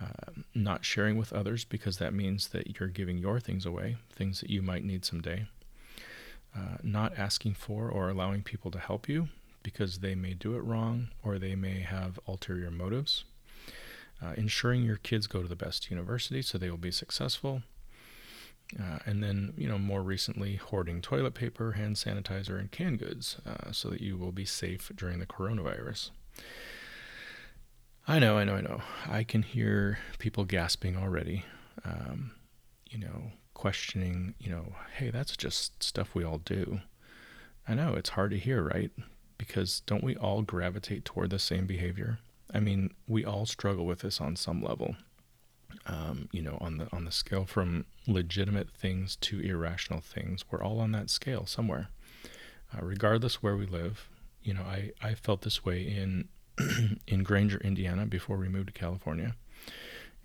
Uh, 0.00 0.32
not 0.54 0.82
sharing 0.82 1.18
with 1.18 1.30
others 1.30 1.64
because 1.64 1.98
that 1.98 2.14
means 2.14 2.48
that 2.48 2.78
you're 2.78 2.88
giving 2.88 3.18
your 3.18 3.38
things 3.38 3.66
away, 3.66 3.96
things 4.10 4.40
that 4.40 4.48
you 4.48 4.62
might 4.62 4.82
need 4.82 5.04
someday. 5.04 5.46
Uh, 6.56 6.78
not 6.82 7.16
asking 7.16 7.54
for 7.54 7.88
or 7.88 8.08
allowing 8.08 8.42
people 8.42 8.70
to 8.72 8.78
help 8.78 9.08
you 9.08 9.28
because 9.62 9.98
they 9.98 10.14
may 10.14 10.34
do 10.34 10.56
it 10.56 10.64
wrong 10.64 11.08
or 11.22 11.38
they 11.38 11.54
may 11.54 11.80
have 11.80 12.18
ulterior 12.26 12.70
motives. 12.70 13.24
Uh, 14.22 14.32
ensuring 14.36 14.82
your 14.82 14.96
kids 14.96 15.26
go 15.26 15.42
to 15.42 15.48
the 15.48 15.56
best 15.56 15.90
university 15.90 16.42
so 16.42 16.58
they 16.58 16.68
will 16.68 16.76
be 16.76 16.90
successful. 16.90 17.62
Uh, 18.78 18.98
and 19.06 19.22
then, 19.22 19.52
you 19.56 19.68
know, 19.68 19.78
more 19.78 20.02
recently, 20.02 20.56
hoarding 20.56 21.00
toilet 21.00 21.34
paper, 21.34 21.72
hand 21.72 21.96
sanitizer, 21.96 22.58
and 22.58 22.70
canned 22.70 22.98
goods 22.98 23.36
uh, 23.46 23.72
so 23.72 23.88
that 23.88 24.00
you 24.00 24.16
will 24.16 24.32
be 24.32 24.44
safe 24.44 24.92
during 24.94 25.18
the 25.18 25.26
coronavirus. 25.26 26.10
I 28.06 28.18
know, 28.18 28.38
I 28.38 28.44
know, 28.44 28.54
I 28.54 28.60
know. 28.60 28.82
I 29.08 29.24
can 29.24 29.42
hear 29.42 29.98
people 30.18 30.44
gasping 30.44 30.96
already. 30.96 31.44
Um, 31.84 32.32
you 32.88 32.98
know, 32.98 33.32
questioning, 33.60 34.34
you 34.38 34.48
know, 34.48 34.72
hey, 34.96 35.10
that's 35.10 35.36
just 35.36 35.82
stuff 35.82 36.14
we 36.14 36.24
all 36.24 36.38
do. 36.38 36.80
I 37.68 37.74
know 37.74 37.92
it's 37.92 38.08
hard 38.08 38.30
to 38.30 38.38
hear, 38.38 38.62
right? 38.62 38.90
Because 39.36 39.80
don't 39.80 40.02
we 40.02 40.16
all 40.16 40.40
gravitate 40.40 41.04
toward 41.04 41.28
the 41.28 41.38
same 41.38 41.66
behavior? 41.66 42.20
I 42.54 42.60
mean, 42.60 42.94
we 43.06 43.22
all 43.22 43.44
struggle 43.44 43.84
with 43.84 43.98
this 43.98 44.18
on 44.18 44.34
some 44.36 44.62
level. 44.62 44.96
Um, 45.84 46.30
you 46.32 46.40
know, 46.40 46.56
on 46.58 46.78
the 46.78 46.88
on 46.90 47.04
the 47.04 47.12
scale 47.12 47.44
from 47.44 47.84
legitimate 48.06 48.70
things 48.70 49.16
to 49.16 49.40
irrational 49.40 50.00
things, 50.00 50.42
we're 50.50 50.62
all 50.62 50.80
on 50.80 50.92
that 50.92 51.10
scale 51.10 51.44
somewhere, 51.44 51.88
uh, 52.74 52.78
regardless 52.80 53.42
where 53.42 53.58
we 53.58 53.66
live. 53.66 54.08
You 54.42 54.54
know, 54.54 54.62
I 54.62 54.92
I 55.02 55.12
felt 55.12 55.42
this 55.42 55.66
way 55.66 55.82
in 55.82 56.28
in 57.06 57.24
Granger, 57.24 57.58
Indiana, 57.58 58.06
before 58.06 58.38
we 58.38 58.48
moved 58.48 58.68
to 58.68 58.72
California, 58.72 59.36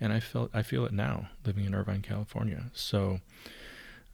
and 0.00 0.12
I 0.12 0.20
felt 0.20 0.50
I 0.54 0.62
feel 0.62 0.84
it 0.84 0.92
now 0.92 1.28
living 1.44 1.64
in 1.64 1.74
Irvine, 1.74 2.02
California. 2.02 2.64
So 2.72 3.20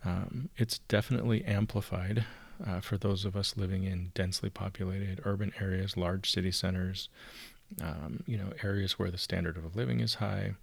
um, 0.04 0.48
it's 0.56 0.78
definitely 0.78 1.44
amplified 1.44 2.24
uh, 2.64 2.80
for 2.80 2.96
those 2.96 3.24
of 3.24 3.36
us 3.36 3.56
living 3.56 3.84
in 3.84 4.10
densely 4.14 4.50
populated 4.50 5.20
urban 5.24 5.52
areas, 5.60 5.96
large 5.96 6.30
city 6.30 6.50
centers, 6.50 7.08
um, 7.80 8.22
you 8.26 8.36
know, 8.36 8.52
areas 8.62 8.98
where 8.98 9.10
the 9.10 9.18
standard 9.18 9.56
of 9.56 9.76
living 9.76 10.00
is 10.00 10.14
high. 10.14 10.54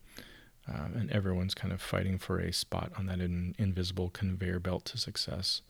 Um, 0.68 0.94
and 0.96 1.12
everyone's 1.12 1.56
kind 1.56 1.74
of 1.74 1.82
fighting 1.82 2.20
for 2.20 2.40
a 2.40 2.54
spot 2.54 2.92
on 2.96 3.08
that 3.08 3.20
in, 3.20 3.56
invisible 3.58 4.10
conveyor 4.10 4.60
belt 4.60 4.86
to 4.86 5.00
success. 5.00 5.62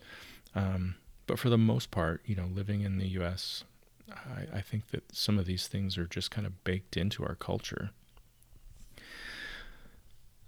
Um, 0.53 0.95
but 1.25 1.39
for 1.39 1.49
the 1.49 1.57
most 1.57 1.89
part, 1.89 2.21
you 2.25 2.35
know, 2.35 2.49
living 2.53 2.81
in 2.81 2.97
the 2.97 3.07
U.S., 3.09 3.63
I, 4.11 4.57
I 4.57 4.61
think 4.61 4.89
that 4.89 5.15
some 5.15 5.39
of 5.39 5.45
these 5.45 5.67
things 5.67 5.97
are 5.97 6.07
just 6.07 6.31
kind 6.31 6.45
of 6.45 6.63
baked 6.65 6.97
into 6.97 7.23
our 7.23 7.35
culture. 7.35 7.91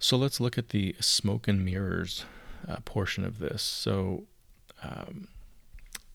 So 0.02 0.16
let's 0.16 0.40
look 0.40 0.58
at 0.58 0.70
the 0.70 0.96
smoke 0.98 1.46
and 1.46 1.64
mirrors 1.64 2.24
uh, 2.68 2.78
portion 2.84 3.24
of 3.24 3.38
this. 3.38 3.62
So, 3.62 4.24
um, 4.82 5.28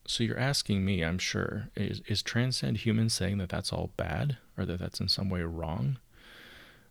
so 0.06 0.26
you're 0.26 0.38
asking 0.38 0.84
me, 0.84 1.06
I'm 1.06 1.17
sure, 1.17 1.69
is, 1.73 2.02
is 2.06 2.21
transcend 2.21 2.80
human 2.80 3.08
saying 3.08 3.38
that 3.38 3.47
that's 3.47 3.71
all 3.71 3.91
bad 3.95 4.36
or 4.58 4.65
that 4.65 4.80
that's 4.80 5.00
in 5.00 5.08
some 5.08 5.30
way 5.30 5.41
wrong? 5.43 6.00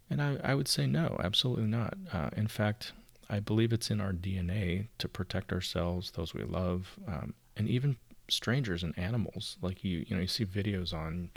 And 0.09 0.23
I, 0.23 0.39
I 0.43 0.55
would 0.55 0.69
say 0.69 0.87
no, 0.87 1.21
absolutely 1.23 1.67
not. 1.67 1.99
Uh, 2.11 2.31
in 2.35 2.47
fact, 2.47 2.93
I 3.29 3.41
believe 3.41 3.75
it's 3.75 3.91
in 3.91 4.01
our 4.01 4.15
DNA 4.15 4.87
to 4.97 5.07
protect 5.07 5.53
ourselves, 5.53 6.13
those 6.13 6.33
we 6.33 6.45
love, 6.45 6.99
um, 7.07 7.35
and 7.59 7.69
even 7.69 7.99
strangers 8.29 8.83
and 8.83 8.99
animals. 8.99 9.59
Like 9.61 9.85
you, 9.85 10.07
you 10.09 10.17
know, 10.17 10.23
you 10.23 10.29
see 10.29 10.47
videos 10.47 10.95
on 10.95 11.29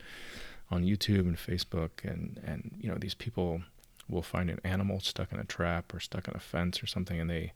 on 0.72 0.86
YouTube 0.86 1.28
and 1.28 1.36
Facebook, 1.36 2.06
and 2.06 2.40
and 2.46 2.78
you 2.80 2.90
know 2.90 2.98
these 2.98 3.16
people 3.16 3.62
will 4.10 4.22
find 4.22 4.50
an 4.50 4.60
animal 4.64 5.00
stuck 5.00 5.32
in 5.32 5.40
a 5.40 5.46
trap 5.46 5.94
or 5.94 6.00
stuck 6.00 6.28
in 6.28 6.36
a 6.36 6.40
fence 6.40 6.82
or 6.82 6.88
something, 6.88 7.20
and 7.20 7.30
they, 7.30 7.54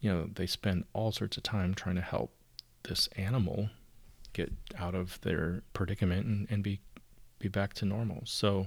you 0.00 0.10
know, 0.10 0.28
they 0.32 0.46
spend 0.46 0.84
all 0.92 1.12
sorts 1.12 1.36
of 1.36 1.42
time 1.42 1.74
trying 1.74 1.96
to 1.96 2.00
help 2.02 2.32
this 2.84 3.08
animal 3.16 3.70
get 4.32 4.52
out 4.78 4.94
of 4.94 5.20
their 5.22 5.62
predicament 5.72 6.26
and, 6.26 6.46
and 6.50 6.62
be 6.62 6.80
be 7.38 7.48
back 7.48 7.72
to 7.74 7.84
normal. 7.84 8.22
So, 8.24 8.66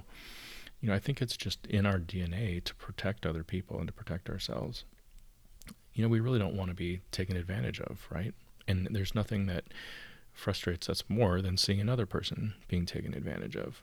you 0.80 0.88
know, 0.88 0.94
I 0.94 0.98
think 0.98 1.20
it's 1.20 1.36
just 1.36 1.66
in 1.66 1.84
our 1.84 1.98
DNA 1.98 2.62
to 2.64 2.74
protect 2.76 3.26
other 3.26 3.44
people 3.44 3.78
and 3.78 3.86
to 3.86 3.92
protect 3.92 4.30
ourselves. 4.30 4.84
You 5.94 6.02
know, 6.02 6.08
we 6.08 6.20
really 6.20 6.38
don't 6.38 6.56
want 6.56 6.70
to 6.70 6.74
be 6.74 7.02
taken 7.10 7.36
advantage 7.36 7.80
of, 7.80 8.06
right? 8.10 8.32
And 8.66 8.88
there's 8.90 9.14
nothing 9.14 9.46
that 9.46 9.64
frustrates 10.32 10.88
us 10.88 11.04
more 11.08 11.42
than 11.42 11.58
seeing 11.58 11.80
another 11.80 12.06
person 12.06 12.54
being 12.66 12.86
taken 12.86 13.12
advantage 13.12 13.56
of. 13.56 13.82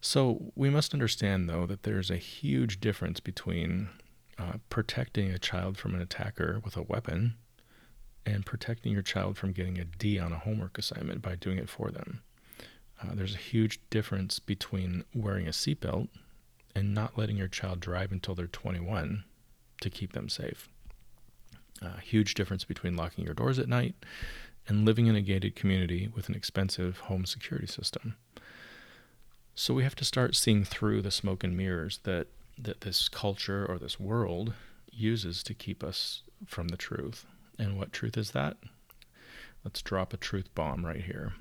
So 0.00 0.52
we 0.54 0.70
must 0.70 0.94
understand, 0.94 1.48
though, 1.48 1.66
that 1.66 1.82
there's 1.82 2.10
a 2.10 2.16
huge 2.16 2.80
difference 2.80 3.20
between 3.20 3.88
uh, 4.38 4.54
protecting 4.70 5.30
a 5.30 5.38
child 5.38 5.76
from 5.76 5.94
an 5.94 6.00
attacker 6.00 6.60
with 6.64 6.76
a 6.76 6.82
weapon 6.82 7.34
and 8.24 8.46
protecting 8.46 8.92
your 8.92 9.02
child 9.02 9.36
from 9.36 9.52
getting 9.52 9.78
a 9.78 9.84
D 9.84 10.18
on 10.18 10.32
a 10.32 10.38
homework 10.38 10.78
assignment 10.78 11.20
by 11.20 11.34
doing 11.34 11.58
it 11.58 11.68
for 11.68 11.90
them. 11.90 12.22
Uh, 13.02 13.14
there's 13.14 13.34
a 13.34 13.38
huge 13.38 13.80
difference 13.90 14.38
between 14.38 15.04
wearing 15.14 15.46
a 15.46 15.50
seatbelt 15.50 16.08
and 16.74 16.94
not 16.94 17.18
letting 17.18 17.36
your 17.36 17.48
child 17.48 17.80
drive 17.80 18.12
until 18.12 18.34
they're 18.34 18.46
21 18.46 19.24
to 19.80 19.90
keep 19.90 20.12
them 20.12 20.28
safe. 20.28 20.68
A 21.82 22.00
huge 22.00 22.34
difference 22.34 22.64
between 22.64 22.96
locking 22.96 23.24
your 23.24 23.34
doors 23.34 23.58
at 23.58 23.68
night 23.68 23.94
and 24.68 24.84
living 24.84 25.06
in 25.06 25.16
a 25.16 25.22
gated 25.22 25.56
community 25.56 26.08
with 26.14 26.28
an 26.28 26.34
expensive 26.34 26.98
home 26.98 27.24
security 27.24 27.66
system. 27.66 28.16
So 29.54 29.74
we 29.74 29.84
have 29.84 29.96
to 29.96 30.04
start 30.04 30.36
seeing 30.36 30.64
through 30.64 31.02
the 31.02 31.10
smoke 31.10 31.44
and 31.44 31.56
mirrors 31.56 32.00
that, 32.04 32.28
that 32.58 32.80
this 32.80 33.08
culture 33.08 33.66
or 33.66 33.78
this 33.78 34.00
world 34.00 34.54
uses 34.90 35.42
to 35.44 35.54
keep 35.54 35.84
us 35.84 36.22
from 36.46 36.68
the 36.68 36.76
truth. 36.76 37.26
And 37.58 37.78
what 37.78 37.92
truth 37.92 38.16
is 38.16 38.30
that? 38.30 38.56
Let's 39.64 39.82
drop 39.82 40.14
a 40.14 40.16
truth 40.16 40.54
bomb 40.54 40.86
right 40.86 41.02
here. 41.02 41.34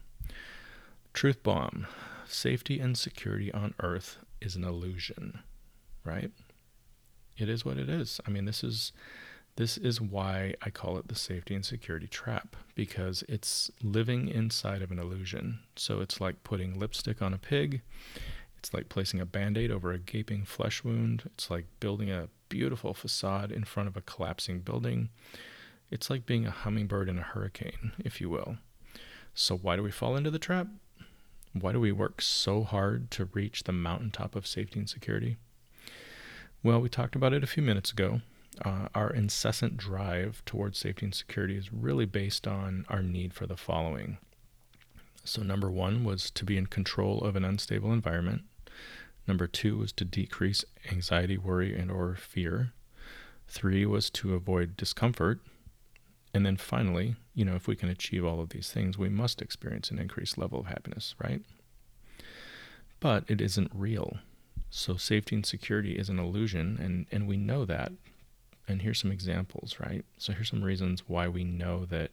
Truth 1.13 1.43
bomb 1.43 1.87
safety 2.27 2.79
and 2.79 2.97
security 2.97 3.51
on 3.51 3.73
earth 3.79 4.17
is 4.41 4.55
an 4.55 4.63
illusion, 4.63 5.39
right? 6.03 6.31
It 7.37 7.49
is 7.49 7.65
what 7.65 7.77
it 7.77 7.89
is. 7.89 8.19
I 8.27 8.29
mean, 8.29 8.45
this 8.45 8.63
is 8.63 8.91
this 9.59 9.77
is 9.77 9.99
why 9.99 10.53
I 10.61 10.69
call 10.69 10.97
it 10.99 11.09
the 11.09 11.15
safety 11.15 11.53
and 11.53 11.65
security 11.65 12.07
trap 12.07 12.55
because 12.75 13.25
it's 13.27 13.69
living 13.83 14.29
inside 14.29 14.81
of 14.81 14.89
an 14.89 14.99
illusion. 14.99 15.59
So 15.75 15.99
it's 15.99 16.21
like 16.21 16.45
putting 16.45 16.79
lipstick 16.79 17.21
on 17.21 17.33
a 17.33 17.37
pig. 17.37 17.81
It's 18.57 18.73
like 18.73 18.87
placing 18.87 19.19
a 19.19 19.25
band 19.25 19.57
aid 19.57 19.69
over 19.69 19.91
a 19.91 19.99
gaping 19.99 20.45
flesh 20.45 20.85
wound. 20.85 21.23
It's 21.25 21.51
like 21.51 21.65
building 21.81 22.09
a 22.09 22.29
beautiful 22.47 22.93
facade 22.93 23.51
in 23.51 23.65
front 23.65 23.89
of 23.89 23.97
a 23.97 24.01
collapsing 24.01 24.59
building. 24.59 25.09
It's 25.91 26.09
like 26.09 26.25
being 26.25 26.47
a 26.47 26.51
hummingbird 26.51 27.09
in 27.09 27.19
a 27.19 27.23
hurricane, 27.23 27.91
if 27.99 28.21
you 28.21 28.29
will. 28.29 28.59
So, 29.33 29.57
why 29.57 29.75
do 29.75 29.83
we 29.83 29.91
fall 29.91 30.15
into 30.15 30.31
the 30.31 30.39
trap? 30.39 30.67
Why 31.51 31.73
do 31.73 31.81
we 31.81 31.91
work 31.91 32.21
so 32.21 32.63
hard 32.63 33.11
to 33.11 33.25
reach 33.25 33.65
the 33.65 33.73
mountaintop 33.73 34.37
of 34.37 34.47
safety 34.47 34.79
and 34.79 34.89
security? 34.89 35.35
Well, 36.63 36.79
we 36.79 36.87
talked 36.87 37.17
about 37.17 37.33
it 37.33 37.43
a 37.43 37.47
few 37.47 37.61
minutes 37.61 37.91
ago 37.91 38.21
uh, 38.63 38.89
our 38.93 39.09
incessant 39.09 39.77
drive 39.77 40.43
towards 40.45 40.77
safety 40.77 41.05
and 41.05 41.15
security 41.15 41.55
is 41.55 41.71
really 41.71 42.05
based 42.05 42.47
on 42.47 42.85
our 42.89 43.01
need 43.01 43.33
for 43.33 43.47
the 43.47 43.57
following. 43.57 44.17
So, 45.23 45.43
number 45.43 45.69
one 45.69 46.03
was 46.03 46.31
to 46.31 46.43
be 46.43 46.57
in 46.57 46.65
control 46.67 47.21
of 47.23 47.35
an 47.35 47.45
unstable 47.45 47.93
environment. 47.93 48.43
Number 49.27 49.47
two 49.47 49.77
was 49.77 49.91
to 49.93 50.05
decrease 50.05 50.65
anxiety, 50.91 51.37
worry, 51.37 51.77
and 51.77 51.91
or 51.91 52.15
fear. 52.15 52.73
Three 53.47 53.85
was 53.85 54.09
to 54.11 54.33
avoid 54.33 54.75
discomfort. 54.75 55.39
And 56.33 56.45
then 56.45 56.57
finally, 56.57 57.15
you 57.33 57.45
know, 57.45 57.55
if 57.55 57.67
we 57.67 57.75
can 57.75 57.89
achieve 57.89 58.25
all 58.25 58.39
of 58.39 58.49
these 58.49 58.71
things, 58.71 58.97
we 58.97 59.09
must 59.09 59.41
experience 59.41 59.91
an 59.91 59.99
increased 59.99 60.37
level 60.37 60.59
of 60.59 60.67
happiness, 60.67 61.15
right? 61.23 61.41
But 62.99 63.23
it 63.27 63.41
isn't 63.41 63.71
real. 63.73 64.17
So 64.69 64.97
safety 64.97 65.35
and 65.35 65.45
security 65.45 65.93
is 65.93 66.09
an 66.09 66.19
illusion, 66.19 66.77
and, 66.79 67.07
and 67.11 67.27
we 67.27 67.37
know 67.37 67.65
that. 67.65 67.91
And 68.69 68.81
here's 68.81 68.99
some 68.99 69.11
examples, 69.11 69.77
right? 69.79 70.05
So 70.17 70.31
here's 70.33 70.49
some 70.49 70.63
reasons 70.63 71.03
why 71.07 71.27
we 71.27 71.43
know 71.43 71.85
that 71.85 72.11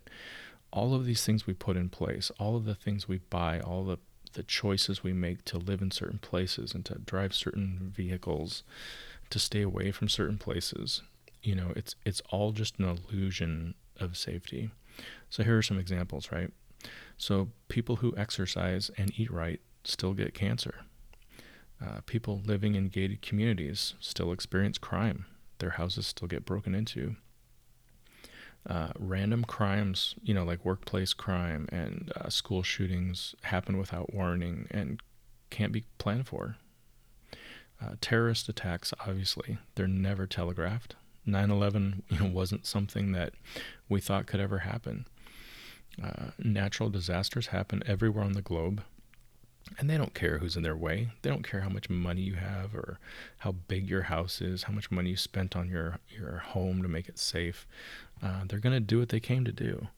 all 0.73 0.95
of 0.95 1.05
these 1.05 1.25
things 1.25 1.47
we 1.47 1.55
put 1.55 1.77
in 1.77 1.89
place, 1.89 2.31
all 2.39 2.57
of 2.57 2.65
the 2.65 2.75
things 2.75 3.07
we 3.07 3.19
buy, 3.31 3.61
all 3.61 3.85
the 3.85 3.99
the 4.33 4.43
choices 4.43 5.03
we 5.03 5.15
make 5.15 5.45
to 5.47 5.57
live 5.57 5.81
in 5.81 5.91
certain 5.91 6.19
places 6.19 6.75
and 6.75 6.85
to 6.85 6.97
drive 6.97 7.35
certain 7.35 7.91
vehicles, 7.95 8.65
to 9.31 9.39
stay 9.39 9.63
away 9.63 9.91
from 9.91 10.11
certain 10.11 10.37
places, 10.37 11.03
you 11.43 11.55
know, 11.55 11.73
it's 11.75 11.95
it's 12.05 12.21
all 12.31 12.53
just 12.53 12.79
an 12.79 12.85
illusion 12.85 13.75
of 13.99 14.17
safety. 14.17 14.71
So 15.31 15.43
here 15.43 15.57
are 15.57 15.63
some 15.63 15.79
examples, 15.79 16.31
right? 16.31 16.51
So 17.17 17.49
people 17.69 17.97
who 17.97 18.15
exercise 18.17 18.91
and 18.99 19.13
eat 19.17 19.31
right 19.31 19.61
still 19.85 20.13
get 20.13 20.35
cancer. 20.35 20.75
Uh, 21.81 22.01
people 22.07 22.43
living 22.45 22.75
in 22.75 22.89
gated 22.89 23.23
communities 23.23 23.95
still 24.01 24.33
experience 24.33 24.79
crime. 24.79 25.27
Their 25.59 25.71
houses 25.71 26.07
still 26.07 26.29
get 26.29 26.45
broken 26.45 26.75
into. 26.75 27.17
Uh, 28.69 28.89
random 28.99 29.45
crimes, 29.45 30.17
you 30.23 30.35
know, 30.35 30.45
like 30.45 30.65
workplace 30.65 31.13
crime 31.13 31.69
and 31.71 32.13
uh, 32.17 32.29
school 32.29 32.65
shootings 32.65 33.35
happen 33.43 33.79
without 33.79 34.13
warning 34.13 34.67
and 34.73 35.01
can't 35.51 35.73
be 35.73 35.85
planned 35.99 36.27
for. 36.27 36.57
Uh, 37.81 37.95
terrorist 38.01 38.49
attacks, 38.49 38.93
obviously, 39.07 39.59
they're 39.75 39.87
never 39.87 40.27
telegraphed. 40.27 40.97
9/11, 41.27 42.03
you 42.09 42.19
know, 42.19 42.27
wasn't 42.27 42.67
something 42.67 43.13
that 43.13 43.35
we 43.89 44.01
thought 44.01 44.27
could 44.27 44.41
ever 44.41 44.59
happen. 44.59 45.07
Uh, 46.03 46.31
natural 46.39 46.91
disasters 46.91 47.49
happen 47.49 47.83
everywhere 47.87 48.25
on 48.25 48.33
the 48.33 48.43
globe, 48.43 48.83
and 49.79 49.91
they 49.91 49.97
don't 49.97 50.15
care 50.15 50.39
who's 50.39 50.57
in 50.57 50.63
their 50.63 50.77
way. 50.77 51.09
They 51.23 51.31
don't 51.31 51.49
care 51.49 51.61
how 51.61 51.69
much 51.69 51.91
money 51.91 52.23
you 52.23 52.35
have 52.35 52.75
or 52.75 52.99
how 53.39 53.53
big 53.53 53.89
your 53.89 54.03
house 54.03 54.41
is, 54.41 54.65
how 54.65 54.73
much 54.73 54.91
money 54.91 55.11
you 55.11 55.17
spent 55.17 55.57
on 55.57 55.69
your 55.69 55.99
your 56.09 56.39
home 56.39 56.83
to 56.83 56.89
make 56.89 57.09
it 57.09 57.19
safe. 57.19 57.67
Uh, 58.23 58.43
they're 58.47 58.61
going 58.61 58.75
to 58.75 58.81
do 58.81 58.99
what 58.99 59.09
they 59.11 59.21
came 59.21 59.45
to 59.45 59.53
do. 59.53 59.89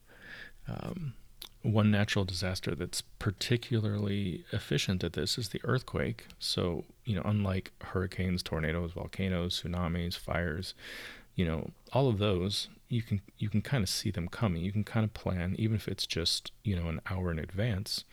Um, 0.67 1.15
one 1.63 1.91
natural 1.91 2.25
disaster 2.25 2.75
that's 2.75 3.03
particularly 3.19 4.45
efficient 4.53 5.03
at 5.03 5.15
this 5.15 5.37
is 5.39 5.49
the 5.49 5.61
earthquake. 5.65 6.27
So, 6.39 6.85
you 7.05 7.17
know, 7.17 7.23
unlike 7.25 7.73
hurricanes, 7.83 8.43
tornadoes, 8.43 8.93
volcanoes, 8.93 9.61
tsunamis, 9.63 10.17
fires, 10.17 10.75
you 11.35 11.45
know, 11.45 11.71
all 11.93 12.09
of 12.09 12.19
those, 12.19 12.69
you 12.89 13.03
can 13.03 13.21
you 13.39 13.49
can 13.49 13.61
kind 13.61 13.83
of 13.83 13.89
see 13.89 14.11
them 14.11 14.29
coming. 14.29 14.63
You 14.65 14.73
can 14.73 14.85
kind 14.85 15.05
of 15.05 15.15
plan 15.15 15.57
even 15.59 15.77
if 15.77 15.89
it's 15.89 16.07
just, 16.07 16.53
you 16.65 16.77
know, 16.77 16.89
an 16.89 17.01
hour 17.11 17.31
in 17.31 17.39
advance. 17.39 18.05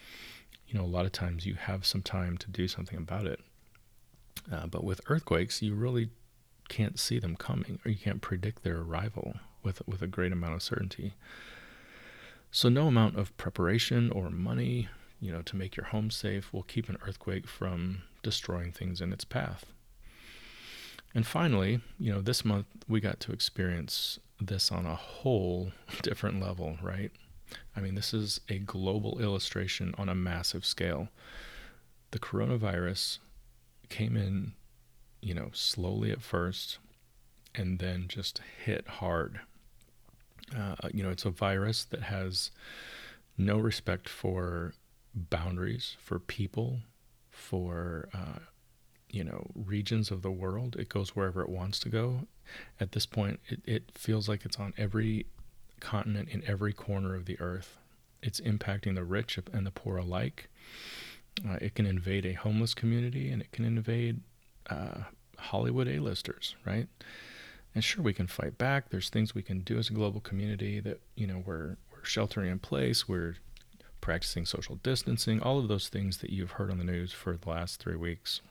You 0.67 0.79
know, 0.79 0.85
a 0.85 0.87
lot 0.87 1.05
of 1.05 1.11
times 1.11 1.45
you 1.45 1.55
have 1.55 1.85
some 1.85 2.01
time 2.01 2.37
to 2.37 2.49
do 2.49 2.67
something 2.67 2.97
about 2.97 3.25
it. 3.25 3.39
Uh, 4.51 4.67
but 4.67 4.83
with 4.83 5.01
earthquakes, 5.07 5.61
you 5.61 5.73
really 5.73 6.09
can't 6.67 6.99
see 6.99 7.19
them 7.19 7.35
coming 7.35 7.79
or 7.85 7.91
you 7.91 7.97
can't 7.97 8.21
predict 8.21 8.63
their 8.63 8.79
arrival 8.79 9.35
with 9.63 9.81
with 9.87 10.01
a 10.01 10.07
great 10.07 10.31
amount 10.31 10.53
of 10.53 10.63
certainty. 10.63 11.13
So 12.51 12.69
no 12.69 12.87
amount 12.87 13.17
of 13.17 13.35
preparation 13.37 14.11
or 14.11 14.29
money, 14.29 14.87
you 15.19 15.31
know, 15.31 15.41
to 15.41 15.55
make 15.55 15.75
your 15.75 15.87
home 15.87 16.09
safe 16.09 16.53
will 16.53 16.63
keep 16.63 16.87
an 16.87 16.97
earthquake 17.05 17.47
from 17.47 18.03
destroying 18.23 18.71
things 18.71 19.01
in 19.01 19.11
its 19.11 19.25
path. 19.25 19.65
And 21.13 21.25
finally, 21.25 21.81
you 21.99 22.11
know, 22.11 22.21
this 22.21 22.45
month 22.45 22.65
we 22.87 22.99
got 22.99 23.19
to 23.21 23.31
experience 23.31 24.19
this 24.39 24.71
on 24.71 24.85
a 24.85 24.95
whole 24.95 25.71
different 26.01 26.41
level, 26.41 26.77
right? 26.81 27.11
I 27.75 27.81
mean, 27.81 27.95
this 27.95 28.13
is 28.13 28.41
a 28.49 28.59
global 28.59 29.19
illustration 29.19 29.93
on 29.97 30.09
a 30.09 30.15
massive 30.15 30.65
scale. 30.65 31.09
The 32.11 32.19
coronavirus 32.19 33.19
came 33.89 34.15
in, 34.15 34.53
you 35.21 35.33
know, 35.33 35.49
slowly 35.53 36.11
at 36.11 36.21
first 36.21 36.79
and 37.53 37.79
then 37.79 38.05
just 38.07 38.41
hit 38.63 38.87
hard 38.87 39.39
uh, 40.55 40.75
you 40.93 41.03
know, 41.03 41.09
it's 41.09 41.25
a 41.25 41.29
virus 41.29 41.85
that 41.85 42.03
has 42.03 42.51
no 43.37 43.57
respect 43.57 44.07
for 44.07 44.73
boundaries, 45.13 45.95
for 45.99 46.19
people, 46.19 46.79
for 47.29 48.09
uh, 48.13 48.39
you 49.09 49.23
know 49.23 49.49
regions 49.55 50.11
of 50.11 50.21
the 50.21 50.31
world. 50.31 50.75
It 50.77 50.89
goes 50.89 51.15
wherever 51.15 51.41
it 51.41 51.49
wants 51.49 51.79
to 51.79 51.89
go. 51.89 52.27
At 52.79 52.91
this 52.91 53.05
point, 53.05 53.39
it, 53.47 53.61
it 53.65 53.91
feels 53.93 54.29
like 54.29 54.45
it's 54.45 54.59
on 54.59 54.73
every 54.77 55.25
continent 55.79 56.29
in 56.29 56.43
every 56.47 56.73
corner 56.73 57.15
of 57.15 57.25
the 57.25 57.39
earth. 57.39 57.77
It's 58.21 58.41
impacting 58.41 58.95
the 58.95 59.03
rich 59.03 59.39
and 59.53 59.65
the 59.65 59.71
poor 59.71 59.97
alike. 59.97 60.49
Uh, 61.47 61.57
it 61.61 61.75
can 61.75 61.85
invade 61.85 62.25
a 62.25 62.33
homeless 62.33 62.73
community 62.73 63.29
and 63.29 63.41
it 63.41 63.51
can 63.51 63.65
invade 63.65 64.21
uh, 64.69 65.03
Hollywood 65.37 65.87
A-listers, 65.87 66.55
right? 66.65 66.87
And 67.73 67.83
sure, 67.83 68.01
we 68.01 68.13
can 68.13 68.27
fight 68.27 68.57
back. 68.57 68.89
There's 68.89 69.09
things 69.09 69.35
we 69.35 69.41
can 69.41 69.59
do 69.59 69.77
as 69.77 69.89
a 69.89 69.93
global 69.93 70.21
community 70.21 70.79
that, 70.79 71.01
you 71.15 71.27
know, 71.27 71.43
we're, 71.45 71.75
we're 71.91 72.03
sheltering 72.03 72.49
in 72.49 72.59
place, 72.59 73.07
we're 73.07 73.35
practicing 73.99 74.45
social 74.45 74.75
distancing, 74.77 75.41
all 75.41 75.59
of 75.59 75.67
those 75.67 75.89
things 75.89 76.19
that 76.19 76.29
you've 76.29 76.51
heard 76.51 76.71
on 76.71 76.77
the 76.77 76.83
news 76.83 77.11
for 77.11 77.35
the 77.35 77.49
last 77.49 77.81
three 77.81 77.97
weeks. 77.97 78.41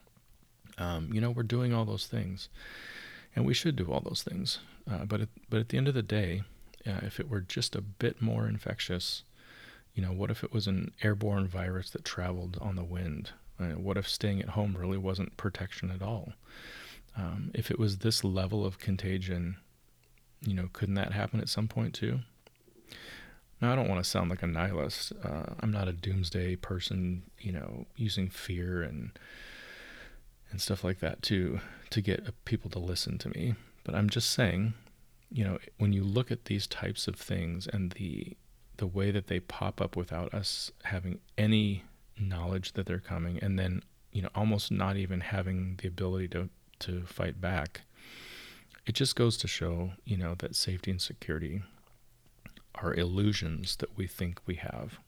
Um, 0.77 1.09
you 1.11 1.21
know, 1.21 1.31
we're 1.31 1.43
doing 1.43 1.73
all 1.73 1.85
those 1.85 2.05
things. 2.05 2.49
And 3.35 3.45
we 3.45 3.53
should 3.53 3.75
do 3.75 3.91
all 3.91 4.01
those 4.01 4.23
things. 4.23 4.59
Uh, 4.89 5.05
but, 5.05 5.21
at, 5.21 5.29
but 5.49 5.59
at 5.59 5.69
the 5.69 5.77
end 5.77 5.87
of 5.87 5.93
the 5.93 6.03
day, 6.03 6.43
uh, 6.87 6.99
if 7.03 7.19
it 7.19 7.29
were 7.29 7.41
just 7.41 7.75
a 7.75 7.81
bit 7.81 8.21
more 8.21 8.47
infectious, 8.47 9.23
you 9.93 10.01
know, 10.03 10.11
what 10.11 10.29
if 10.29 10.43
it 10.43 10.53
was 10.53 10.67
an 10.67 10.91
airborne 11.03 11.47
virus 11.47 11.89
that 11.91 12.05
traveled 12.05 12.57
on 12.61 12.75
the 12.75 12.83
wind? 12.83 13.31
Uh, 13.59 13.77
what 13.77 13.97
if 13.97 14.07
staying 14.07 14.41
at 14.41 14.49
home 14.49 14.75
really 14.77 14.97
wasn't 14.97 15.37
protection 15.37 15.89
at 15.89 16.01
all? 16.01 16.33
Um, 17.17 17.51
if 17.53 17.71
it 17.71 17.79
was 17.79 17.99
this 17.99 18.23
level 18.23 18.65
of 18.65 18.79
contagion, 18.79 19.57
you 20.41 20.53
know, 20.53 20.69
couldn't 20.73 20.95
that 20.95 21.13
happen 21.13 21.39
at 21.39 21.49
some 21.49 21.67
point 21.67 21.93
too? 21.93 22.19
Now, 23.61 23.71
I 23.71 23.75
don't 23.75 23.87
want 23.87 24.03
to 24.03 24.09
sound 24.09 24.29
like 24.29 24.43
a 24.43 24.47
nihilist. 24.47 25.13
Uh, 25.23 25.53
I'm 25.61 25.71
not 25.71 25.87
a 25.87 25.93
doomsday 25.93 26.57
person, 26.57 27.23
you 27.39 27.53
know, 27.53 27.85
using 27.95 28.29
fear 28.29 28.83
and 28.83 29.17
and 30.51 30.61
stuff 30.61 30.83
like 30.83 30.99
that 30.99 31.21
to 31.23 31.59
to 31.89 32.01
get 32.01 32.45
people 32.45 32.69
to 32.71 32.79
listen 32.79 33.17
to 33.19 33.29
me. 33.29 33.55
But 33.85 33.95
I'm 33.95 34.09
just 34.09 34.29
saying, 34.31 34.73
you 35.31 35.43
know, 35.43 35.57
when 35.77 35.93
you 35.93 36.03
look 36.03 36.31
at 36.31 36.45
these 36.45 36.67
types 36.67 37.07
of 37.07 37.15
things 37.15 37.67
and 37.67 37.91
the 37.93 38.35
the 38.77 38.87
way 38.87 39.09
that 39.09 39.27
they 39.27 39.39
pop 39.39 39.79
up 39.79 39.95
without 39.95 40.33
us 40.33 40.69
having 40.83 41.19
any 41.37 41.85
knowledge 42.19 42.73
that 42.73 42.85
they're 42.85 42.99
coming, 42.99 43.39
and 43.39 43.57
then 43.57 43.81
you 44.11 44.21
know, 44.21 44.29
almost 44.33 44.71
not 44.71 44.97
even 44.97 45.19
having 45.19 45.75
the 45.81 45.87
ability 45.87 46.27
to 46.29 46.49
to 46.79 47.03
fight 47.05 47.41
back. 47.41 47.81
It 48.85 48.93
just 48.93 49.15
goes 49.15 49.37
to 49.37 49.47
show, 49.47 49.91
you 50.05 50.15
know, 50.15 50.35
that 50.39 50.55
safety 50.55 50.91
and 50.91 51.01
security 51.01 51.63
are 52.75 52.93
illusions 52.93 53.77
that 53.77 53.97
we 53.97 54.05
think 54.05 54.39
we 54.45 54.55
have. 54.55 54.99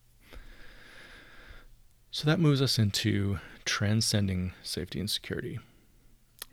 So 2.11 2.25
that 2.25 2.39
moves 2.39 2.61
us 2.61 2.79
into 2.79 3.39
transcending 3.65 4.53
safety 4.63 4.99
and 4.99 5.09
security. 5.09 5.59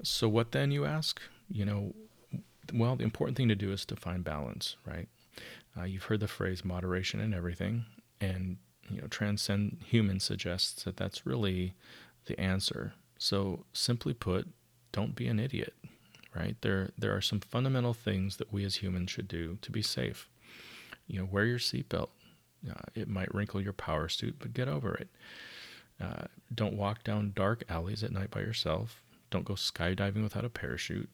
So, 0.03 0.29
what 0.29 0.53
then, 0.53 0.71
you 0.71 0.85
ask? 0.85 1.23
You 1.49 1.65
know, 1.65 1.95
well, 2.73 2.97
the 2.97 3.05
important 3.05 3.37
thing 3.37 3.49
to 3.49 3.55
do 3.55 3.73
is 3.73 3.85
to 3.87 3.97
find 3.97 4.25
balance, 4.25 4.77
right? 4.87 5.09
Uh, 5.77 5.85
you've 5.85 6.05
heard 6.05 6.21
the 6.21 6.29
phrase 6.29 6.65
moderation 6.65 7.21
in 7.21 7.35
everything, 7.35 7.85
and 8.21 8.59
you 8.89 9.01
know, 9.01 9.07
transcend 9.09 9.79
human 9.85 10.21
suggests 10.21 10.85
that 10.85 10.97
that's 10.97 11.27
really 11.27 11.75
the 12.27 12.39
answer. 12.39 12.95
So, 13.19 13.65
simply 13.73 14.15
put, 14.15 14.49
don't 14.93 15.15
be 15.15 15.27
an 15.27 15.41
idiot, 15.41 15.75
right? 16.35 16.57
There, 16.61 16.91
there 16.97 17.15
are 17.15 17.21
some 17.21 17.41
fundamental 17.41 17.95
things 17.95 18.37
that 18.37 18.53
we 18.53 18.65
as 18.65 18.77
humans 18.77 19.11
should 19.11 19.29
do 19.29 19.59
to 19.63 19.71
be 19.71 19.83
safe. 19.83 20.29
You 21.07 21.21
know, 21.21 21.29
wear 21.31 21.45
your 21.45 21.59
seatbelt. 21.59 22.09
Uh, 22.69 22.75
it 22.95 23.09
might 23.09 23.35
wrinkle 23.35 23.61
your 23.61 23.73
power 23.73 24.09
suit, 24.09 24.37
but 24.39 24.55
get 24.55 24.69
over 24.69 24.95
it. 24.95 25.09
Uh, 26.01 26.25
don't 26.55 26.77
walk 26.77 27.05
down 27.05 27.33
dark 27.35 27.65
alleys 27.69 28.03
at 28.03 28.13
night 28.13 28.31
by 28.31 28.41
yourself. 28.41 29.03
Don't 29.31 29.45
go 29.45 29.55
skydiving 29.55 30.23
without 30.23 30.45
a 30.45 30.51
parachute. 30.51 31.11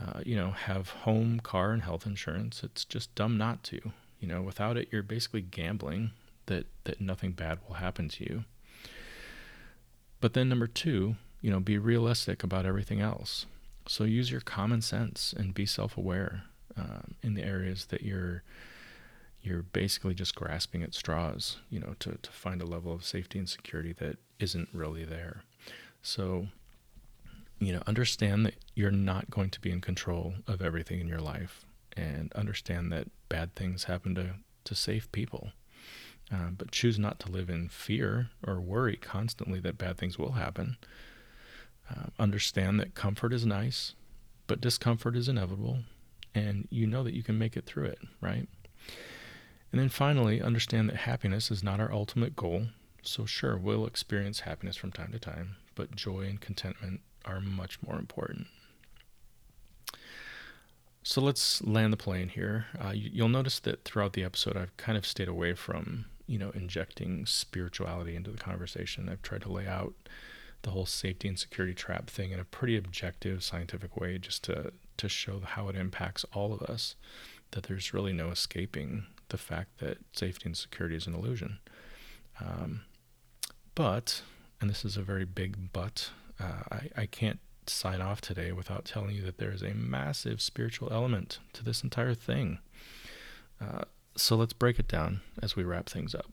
Uh, 0.00 0.20
you 0.24 0.36
know, 0.36 0.50
have 0.50 0.90
home, 0.90 1.40
car, 1.40 1.72
and 1.72 1.82
health 1.82 2.06
insurance. 2.06 2.62
It's 2.62 2.84
just 2.84 3.14
dumb 3.14 3.36
not 3.36 3.64
to. 3.64 3.80
You 4.20 4.28
know, 4.28 4.42
without 4.42 4.76
it, 4.76 4.88
you're 4.90 5.02
basically 5.02 5.42
gambling 5.42 6.10
that 6.46 6.66
that 6.84 7.00
nothing 7.00 7.32
bad 7.32 7.58
will 7.66 7.76
happen 7.76 8.08
to 8.10 8.24
you. 8.24 8.44
But 10.20 10.34
then 10.34 10.48
number 10.48 10.66
two, 10.66 11.16
you 11.40 11.50
know, 11.50 11.60
be 11.60 11.78
realistic 11.78 12.42
about 12.42 12.66
everything 12.66 13.00
else. 13.00 13.46
So 13.86 14.04
use 14.04 14.30
your 14.30 14.40
common 14.40 14.82
sense 14.82 15.32
and 15.36 15.54
be 15.54 15.66
self-aware 15.66 16.42
um, 16.76 17.14
in 17.22 17.34
the 17.34 17.44
areas 17.44 17.86
that 17.86 18.02
you're 18.02 18.42
you're 19.40 19.62
basically 19.62 20.14
just 20.14 20.34
grasping 20.34 20.82
at 20.82 20.94
straws, 20.94 21.58
you 21.70 21.78
know, 21.78 21.94
to, 22.00 22.18
to 22.22 22.30
find 22.30 22.60
a 22.60 22.66
level 22.66 22.92
of 22.92 23.04
safety 23.04 23.38
and 23.38 23.48
security 23.48 23.92
that 23.94 24.18
isn't 24.40 24.68
really 24.72 25.04
there. 25.04 25.42
So, 26.02 26.48
you 27.60 27.72
know, 27.72 27.82
understand 27.86 28.46
that 28.46 28.54
you're 28.74 28.90
not 28.90 29.30
going 29.30 29.50
to 29.50 29.60
be 29.60 29.70
in 29.70 29.80
control 29.80 30.34
of 30.46 30.62
everything 30.62 31.00
in 31.00 31.08
your 31.08 31.20
life. 31.20 31.64
and 31.96 32.32
understand 32.34 32.92
that 32.92 33.08
bad 33.28 33.54
things 33.56 33.84
happen 33.84 34.14
to, 34.14 34.34
to 34.64 34.74
safe 34.74 35.10
people. 35.10 35.50
Uh, 36.32 36.50
but 36.56 36.70
choose 36.70 36.98
not 36.98 37.18
to 37.18 37.30
live 37.30 37.48
in 37.50 37.68
fear 37.68 38.28
or 38.46 38.60
worry 38.60 38.96
constantly 38.96 39.58
that 39.60 39.78
bad 39.78 39.96
things 39.96 40.18
will 40.18 40.32
happen. 40.32 40.76
Uh, 41.90 42.06
understand 42.18 42.78
that 42.78 42.94
comfort 42.94 43.32
is 43.32 43.46
nice, 43.46 43.94
but 44.46 44.60
discomfort 44.60 45.16
is 45.16 45.28
inevitable, 45.28 45.78
and 46.34 46.68
you 46.70 46.86
know 46.86 47.02
that 47.02 47.14
you 47.14 47.22
can 47.22 47.38
make 47.38 47.56
it 47.56 47.64
through 47.64 47.86
it, 47.86 47.98
right? 48.20 48.46
And 49.72 49.80
then 49.80 49.88
finally, 49.88 50.40
understand 50.42 50.88
that 50.90 50.96
happiness 50.96 51.50
is 51.50 51.64
not 51.64 51.80
our 51.80 51.92
ultimate 51.92 52.36
goal. 52.36 52.66
So, 53.02 53.24
sure, 53.24 53.56
we'll 53.56 53.86
experience 53.86 54.40
happiness 54.40 54.76
from 54.76 54.92
time 54.92 55.12
to 55.12 55.18
time, 55.18 55.56
but 55.74 55.96
joy 55.96 56.22
and 56.22 56.40
contentment 56.40 57.00
are 57.24 57.40
much 57.40 57.82
more 57.82 57.98
important. 57.98 58.46
So 61.02 61.20
let's 61.20 61.62
land 61.62 61.92
the 61.92 61.96
plane 61.96 62.28
here. 62.28 62.66
Uh, 62.78 62.90
you, 62.90 63.22
will 63.22 63.30
notice 63.30 63.58
that 63.60 63.84
throughout 63.84 64.12
the 64.12 64.24
episode, 64.24 64.56
I've 64.56 64.76
kind 64.76 64.98
of 64.98 65.06
stayed 65.06 65.28
away 65.28 65.54
from, 65.54 66.04
you 66.26 66.38
know, 66.38 66.50
injecting 66.50 67.24
spirituality 67.24 68.14
into 68.14 68.30
the 68.30 68.36
conversation. 68.36 69.08
I've 69.08 69.22
tried 69.22 69.42
to 69.42 69.52
lay 69.52 69.66
out 69.66 69.94
the 70.62 70.70
whole 70.70 70.86
safety 70.86 71.28
and 71.28 71.38
security 71.38 71.72
trap 71.72 72.10
thing 72.10 72.32
in 72.32 72.40
a 72.40 72.44
pretty 72.44 72.76
objective, 72.76 73.42
scientific 73.42 73.96
way, 73.96 74.18
just 74.18 74.44
to 74.44 74.72
to 74.98 75.08
show 75.08 75.40
how 75.42 75.68
it 75.68 75.76
impacts 75.76 76.24
all 76.32 76.52
of 76.52 76.60
us. 76.62 76.96
That 77.52 77.64
there's 77.64 77.94
really 77.94 78.12
no 78.12 78.28
escaping 78.28 79.06
the 79.28 79.38
fact 79.38 79.78
that 79.78 79.98
safety 80.12 80.46
and 80.46 80.56
security 80.56 80.96
is 80.96 81.06
an 81.06 81.14
illusion. 81.14 81.58
Um, 82.40 82.82
but, 83.74 84.22
and 84.60 84.68
this 84.68 84.84
is 84.84 84.96
a 84.96 85.02
very 85.02 85.24
big 85.24 85.72
but, 85.72 86.10
uh, 86.40 86.62
I, 86.70 86.90
I 86.96 87.06
can't 87.06 87.40
sign 87.66 88.00
off 88.00 88.20
today 88.20 88.52
without 88.52 88.84
telling 88.84 89.14
you 89.14 89.22
that 89.22 89.38
there 89.38 89.50
is 89.50 89.62
a 89.62 89.74
massive 89.74 90.40
spiritual 90.40 90.92
element 90.92 91.38
to 91.52 91.64
this 91.64 91.82
entire 91.82 92.14
thing. 92.14 92.58
Uh, 93.60 93.82
so 94.16 94.36
let's 94.36 94.52
break 94.52 94.78
it 94.78 94.88
down 94.88 95.20
as 95.42 95.56
we 95.56 95.64
wrap 95.64 95.88
things 95.88 96.14
up. 96.14 96.30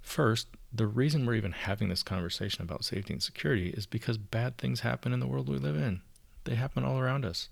First, 0.00 0.48
the 0.72 0.86
reason 0.86 1.24
we're 1.24 1.34
even 1.34 1.52
having 1.52 1.88
this 1.88 2.02
conversation 2.02 2.62
about 2.62 2.84
safety 2.84 3.12
and 3.12 3.22
security 3.22 3.70
is 3.70 3.86
because 3.86 4.18
bad 4.18 4.58
things 4.58 4.80
happen 4.80 5.12
in 5.12 5.20
the 5.20 5.26
world 5.26 5.48
we 5.48 5.58
live 5.58 5.76
in. 5.76 6.02
They 6.44 6.56
happen 6.56 6.84
all 6.84 6.98
around 6.98 7.24
us. 7.24 7.48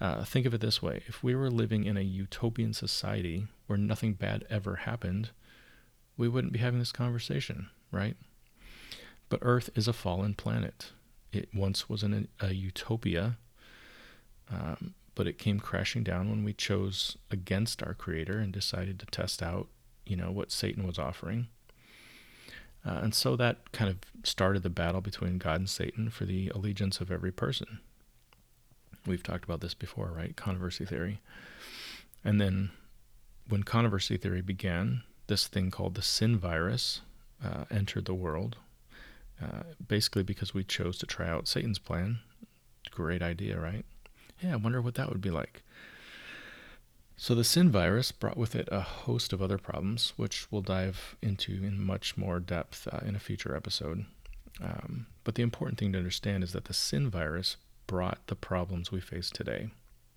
Uh, 0.00 0.24
think 0.24 0.44
of 0.44 0.54
it 0.54 0.60
this 0.60 0.82
way 0.82 1.02
if 1.06 1.22
we 1.22 1.34
were 1.34 1.50
living 1.50 1.84
in 1.84 1.96
a 1.96 2.02
utopian 2.02 2.72
society 2.72 3.46
where 3.66 3.78
nothing 3.78 4.14
bad 4.14 4.44
ever 4.50 4.76
happened, 4.76 5.30
we 6.16 6.28
wouldn't 6.28 6.52
be 6.52 6.58
having 6.58 6.78
this 6.78 6.92
conversation, 6.92 7.68
right? 7.92 8.16
But 9.28 9.40
Earth 9.42 9.70
is 9.74 9.88
a 9.88 9.92
fallen 9.92 10.34
planet. 10.34 10.92
It 11.32 11.48
once 11.54 11.88
was 11.88 12.02
an, 12.02 12.28
a 12.40 12.54
utopia, 12.54 13.36
um, 14.50 14.94
but 15.14 15.26
it 15.26 15.38
came 15.38 15.60
crashing 15.60 16.02
down 16.02 16.30
when 16.30 16.44
we 16.44 16.52
chose 16.52 17.16
against 17.30 17.82
our 17.82 17.94
Creator 17.94 18.38
and 18.38 18.52
decided 18.52 18.98
to 19.00 19.06
test 19.06 19.42
out, 19.42 19.68
you 20.06 20.16
know, 20.16 20.30
what 20.30 20.52
Satan 20.52 20.86
was 20.86 20.98
offering. 20.98 21.48
Uh, 22.86 23.00
and 23.02 23.14
so 23.14 23.34
that 23.36 23.72
kind 23.72 23.90
of 23.90 23.98
started 24.24 24.62
the 24.62 24.70
battle 24.70 25.00
between 25.00 25.38
God 25.38 25.56
and 25.56 25.70
Satan 25.70 26.10
for 26.10 26.26
the 26.26 26.50
allegiance 26.54 27.00
of 27.00 27.10
every 27.10 27.32
person. 27.32 27.80
We've 29.06 29.22
talked 29.22 29.44
about 29.44 29.60
this 29.60 29.74
before, 29.74 30.12
right? 30.14 30.36
Controversy 30.36 30.84
theory. 30.84 31.20
And 32.24 32.40
then 32.40 32.70
when 33.48 33.62
controversy 33.62 34.16
theory 34.16 34.42
began, 34.42 35.02
this 35.26 35.46
thing 35.46 35.70
called 35.70 35.94
the 35.94 36.02
sin 36.02 36.38
virus 36.38 37.00
uh, 37.42 37.64
entered 37.70 38.04
the 38.04 38.14
world, 38.14 38.56
uh, 39.42 39.62
basically 39.86 40.22
because 40.22 40.54
we 40.54 40.64
chose 40.64 40.98
to 40.98 41.06
try 41.06 41.28
out 41.28 41.48
Satan's 41.48 41.78
plan. 41.78 42.18
Great 42.90 43.22
idea, 43.22 43.58
right? 43.58 43.84
Yeah, 44.40 44.54
I 44.54 44.56
wonder 44.56 44.80
what 44.80 44.94
that 44.94 45.08
would 45.08 45.20
be 45.20 45.30
like. 45.30 45.62
So, 47.16 47.34
the 47.34 47.44
sin 47.44 47.70
virus 47.70 48.10
brought 48.10 48.36
with 48.36 48.56
it 48.56 48.68
a 48.72 48.80
host 48.80 49.32
of 49.32 49.40
other 49.40 49.58
problems, 49.58 50.12
which 50.16 50.50
we'll 50.50 50.62
dive 50.62 51.16
into 51.22 51.52
in 51.52 51.80
much 51.80 52.16
more 52.16 52.40
depth 52.40 52.88
uh, 52.90 52.98
in 53.06 53.14
a 53.14 53.20
future 53.20 53.54
episode. 53.54 54.04
Um, 54.60 55.06
but 55.22 55.36
the 55.36 55.42
important 55.42 55.78
thing 55.78 55.92
to 55.92 55.98
understand 55.98 56.42
is 56.42 56.52
that 56.52 56.64
the 56.64 56.74
sin 56.74 57.08
virus 57.08 57.56
brought 57.86 58.26
the 58.26 58.36
problems 58.36 58.90
we 58.90 59.00
face 59.00 59.30
today. 59.30 59.68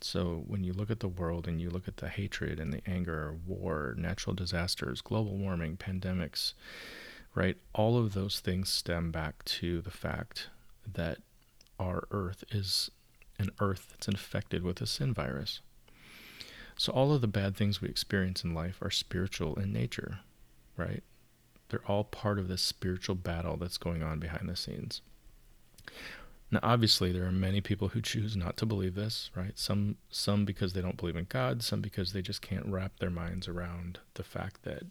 So 0.01 0.43
when 0.47 0.63
you 0.63 0.73
look 0.73 0.91
at 0.91 0.99
the 0.99 1.07
world 1.07 1.47
and 1.47 1.59
you 1.59 1.69
look 1.69 1.87
at 1.87 1.97
the 1.97 2.07
hatred 2.07 2.59
and 2.59 2.71
the 2.71 2.81
anger, 2.87 3.35
war, 3.45 3.95
natural 3.97 4.35
disasters, 4.35 5.01
global 5.01 5.37
warming, 5.37 5.77
pandemics, 5.77 6.53
right? 7.37 7.57
All 7.75 7.99
of 7.99 8.15
those 8.15 8.39
things 8.39 8.67
stem 8.67 9.11
back 9.11 9.45
to 9.45 9.79
the 9.79 9.91
fact 9.91 10.49
that 10.91 11.19
our 11.79 12.07
earth 12.09 12.43
is 12.49 12.89
an 13.37 13.51
earth 13.59 13.89
that's 13.91 14.07
infected 14.07 14.63
with 14.63 14.81
a 14.81 14.87
sin 14.87 15.13
virus. 15.13 15.61
So 16.75 16.91
all 16.91 17.13
of 17.13 17.21
the 17.21 17.27
bad 17.27 17.55
things 17.55 17.79
we 17.79 17.89
experience 17.89 18.43
in 18.43 18.55
life 18.55 18.81
are 18.81 18.89
spiritual 18.89 19.53
in 19.59 19.71
nature, 19.71 20.21
right? 20.77 21.03
They're 21.69 21.85
all 21.85 22.05
part 22.05 22.39
of 22.39 22.47
this 22.47 22.63
spiritual 22.63 23.13
battle 23.13 23.55
that's 23.55 23.77
going 23.77 24.01
on 24.01 24.17
behind 24.17 24.49
the 24.49 24.55
scenes. 24.55 25.01
Now, 26.49 26.59
obviously, 26.63 27.11
there 27.11 27.25
are 27.27 27.31
many 27.31 27.61
people 27.61 27.89
who 27.89 28.01
choose 28.01 28.35
not 28.35 28.57
to 28.57 28.65
believe 28.65 28.95
this, 28.95 29.29
right? 29.35 29.59
Some, 29.59 29.97
some 30.09 30.43
because 30.43 30.73
they 30.73 30.81
don't 30.81 30.97
believe 30.97 31.15
in 31.15 31.27
God, 31.29 31.61
some 31.61 31.81
because 31.81 32.13
they 32.13 32.23
just 32.23 32.41
can't 32.41 32.65
wrap 32.65 32.97
their 32.97 33.11
minds 33.11 33.47
around 33.47 33.99
the 34.15 34.23
fact 34.23 34.63
that 34.63 34.83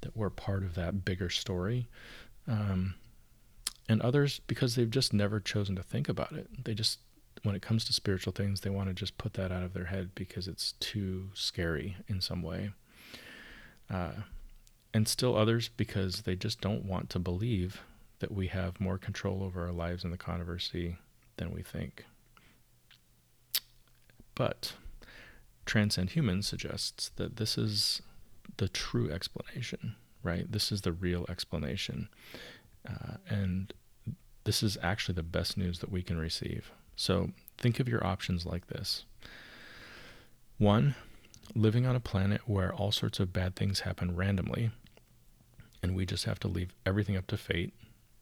that 0.00 0.16
we're 0.16 0.30
part 0.30 0.62
of 0.62 0.74
that 0.74 1.04
bigger 1.04 1.30
story, 1.30 1.88
um, 2.46 2.94
and 3.88 4.00
others 4.02 4.40
because 4.46 4.74
they've 4.74 4.90
just 4.90 5.12
never 5.12 5.40
chosen 5.40 5.76
to 5.76 5.82
think 5.82 6.08
about 6.08 6.32
it. 6.32 6.64
They 6.64 6.74
just, 6.74 7.00
when 7.42 7.54
it 7.54 7.62
comes 7.62 7.84
to 7.86 7.92
spiritual 7.92 8.32
things, 8.32 8.60
they 8.60 8.70
want 8.70 8.88
to 8.88 8.94
just 8.94 9.18
put 9.18 9.34
that 9.34 9.50
out 9.52 9.62
of 9.62 9.72
their 9.72 9.86
head 9.86 10.10
because 10.14 10.48
it's 10.48 10.72
too 10.80 11.30
scary 11.34 11.96
in 12.06 12.20
some 12.20 12.42
way. 12.42 12.70
Uh, 13.90 14.12
and 14.92 15.08
still 15.08 15.36
others 15.36 15.68
because 15.68 16.22
they 16.22 16.34
just 16.34 16.60
don't 16.60 16.84
want 16.84 17.10
to 17.10 17.18
believe 17.18 17.82
that 18.20 18.32
we 18.32 18.48
have 18.48 18.80
more 18.80 18.98
control 18.98 19.42
over 19.42 19.66
our 19.66 19.72
lives 19.72 20.04
in 20.04 20.10
the 20.10 20.16
controversy 20.16 20.96
than 21.36 21.52
we 21.52 21.62
think. 21.62 22.04
But 24.34 24.74
Transcend 25.66 26.10
Human 26.10 26.42
suggests 26.42 27.10
that 27.16 27.36
this 27.36 27.58
is 27.58 28.02
the 28.58 28.68
true 28.68 29.10
explanation, 29.10 29.96
right? 30.22 30.50
This 30.50 30.70
is 30.70 30.82
the 30.82 30.92
real 30.92 31.26
explanation. 31.28 32.08
Uh, 32.88 33.16
and 33.28 33.72
this 34.44 34.62
is 34.62 34.78
actually 34.82 35.14
the 35.14 35.22
best 35.22 35.56
news 35.56 35.80
that 35.80 35.90
we 35.90 36.02
can 36.02 36.18
receive. 36.18 36.70
So 36.96 37.30
think 37.56 37.80
of 37.80 37.88
your 37.88 38.06
options 38.06 38.46
like 38.46 38.66
this 38.68 39.04
one, 40.58 40.96
living 41.54 41.86
on 41.86 41.94
a 41.94 42.00
planet 42.00 42.42
where 42.46 42.74
all 42.74 42.90
sorts 42.90 43.20
of 43.20 43.32
bad 43.32 43.54
things 43.54 43.80
happen 43.80 44.16
randomly, 44.16 44.70
and 45.82 45.94
we 45.94 46.04
just 46.04 46.24
have 46.24 46.40
to 46.40 46.48
leave 46.48 46.74
everything 46.84 47.16
up 47.16 47.28
to 47.28 47.36
fate 47.36 47.72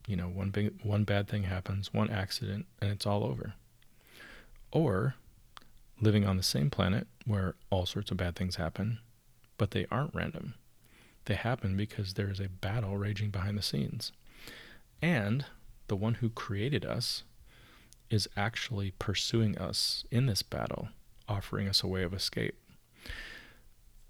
you 0.07 0.15
know, 0.15 0.29
one 0.29 0.51
big 0.51 0.81
one 0.83 1.05
bad 1.05 1.29
thing 1.29 1.45
happens, 1.45 1.93
one 1.93 2.11
accident, 2.11 2.67
and 2.81 2.91
it's 2.91 3.07
all 3.07 3.25
over. 3.25 3.55
Or 4.71 5.15
living 6.01 6.25
on 6.25 6.37
the 6.37 6.43
same 6.43 6.71
planet 6.71 7.07
where 7.25 7.55
all 7.71 7.87
sorts 7.87 8.11
of 8.11 8.17
bad 8.17 8.37
things 8.37 8.57
happen, 8.57 8.99
but 9.57 9.71
they 9.71 9.87
aren't 9.91 10.15
random. 10.15 10.55
They 11.27 11.35
happen 11.35 11.77
because 11.77 12.15
there 12.15 12.31
is 12.31 12.41
a 12.41 12.49
battle 12.49 12.97
raging 12.97 13.31
behind 13.31 13.59
the 13.59 13.63
scenes. 13.63 14.13
And 15.03 15.45
the 15.89 15.97
one 15.97 16.15
who 16.15 16.31
created 16.31 16.85
us 16.85 17.25
is 18.09 18.29
actually 18.37 18.93
pursuing 18.99 19.59
us 19.59 20.05
in 20.11 20.27
this 20.27 20.43
battle, 20.43 20.89
offering 21.29 21.69
us 21.69 21.83
a 21.83 21.89
way 21.89 22.03
of 22.03 22.15
escape. 22.15 22.57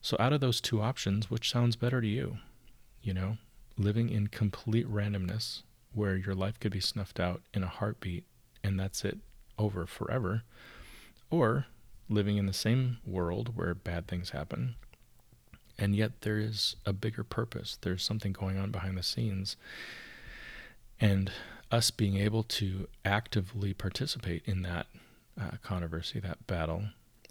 So, 0.02 0.16
out 0.20 0.32
of 0.32 0.40
those 0.40 0.60
two 0.60 0.80
options, 0.80 1.30
which 1.30 1.50
sounds 1.50 1.74
better 1.74 2.00
to 2.00 2.06
you? 2.06 2.38
You 3.02 3.14
know, 3.14 3.38
living 3.78 4.10
in 4.10 4.28
complete 4.28 4.86
randomness 4.86 5.62
where 5.92 6.16
your 6.16 6.34
life 6.34 6.60
could 6.60 6.72
be 6.72 6.80
snuffed 6.80 7.18
out 7.18 7.40
in 7.54 7.62
a 7.62 7.68
heartbeat 7.68 8.24
and 8.62 8.78
that's 8.78 9.04
it 9.04 9.18
over 9.58 9.86
forever, 9.86 10.42
or 11.30 11.66
living 12.08 12.36
in 12.36 12.46
the 12.46 12.52
same 12.52 12.98
world 13.06 13.56
where 13.56 13.74
bad 13.74 14.06
things 14.06 14.30
happen 14.30 14.76
and 15.78 15.94
yet 15.94 16.22
there 16.22 16.38
is 16.38 16.76
a 16.84 16.92
bigger 16.92 17.24
purpose. 17.24 17.78
There's 17.80 18.02
something 18.02 18.32
going 18.32 18.58
on 18.58 18.70
behind 18.70 18.96
the 18.96 19.02
scenes. 19.02 19.56
And 21.00 21.30
us 21.70 21.90
being 21.90 22.16
able 22.16 22.42
to 22.42 22.88
actively 23.04 23.74
participate 23.74 24.42
in 24.46 24.62
that 24.62 24.86
uh, 25.38 25.56
controversy, 25.62 26.20
that 26.20 26.46
battle, 26.46 26.84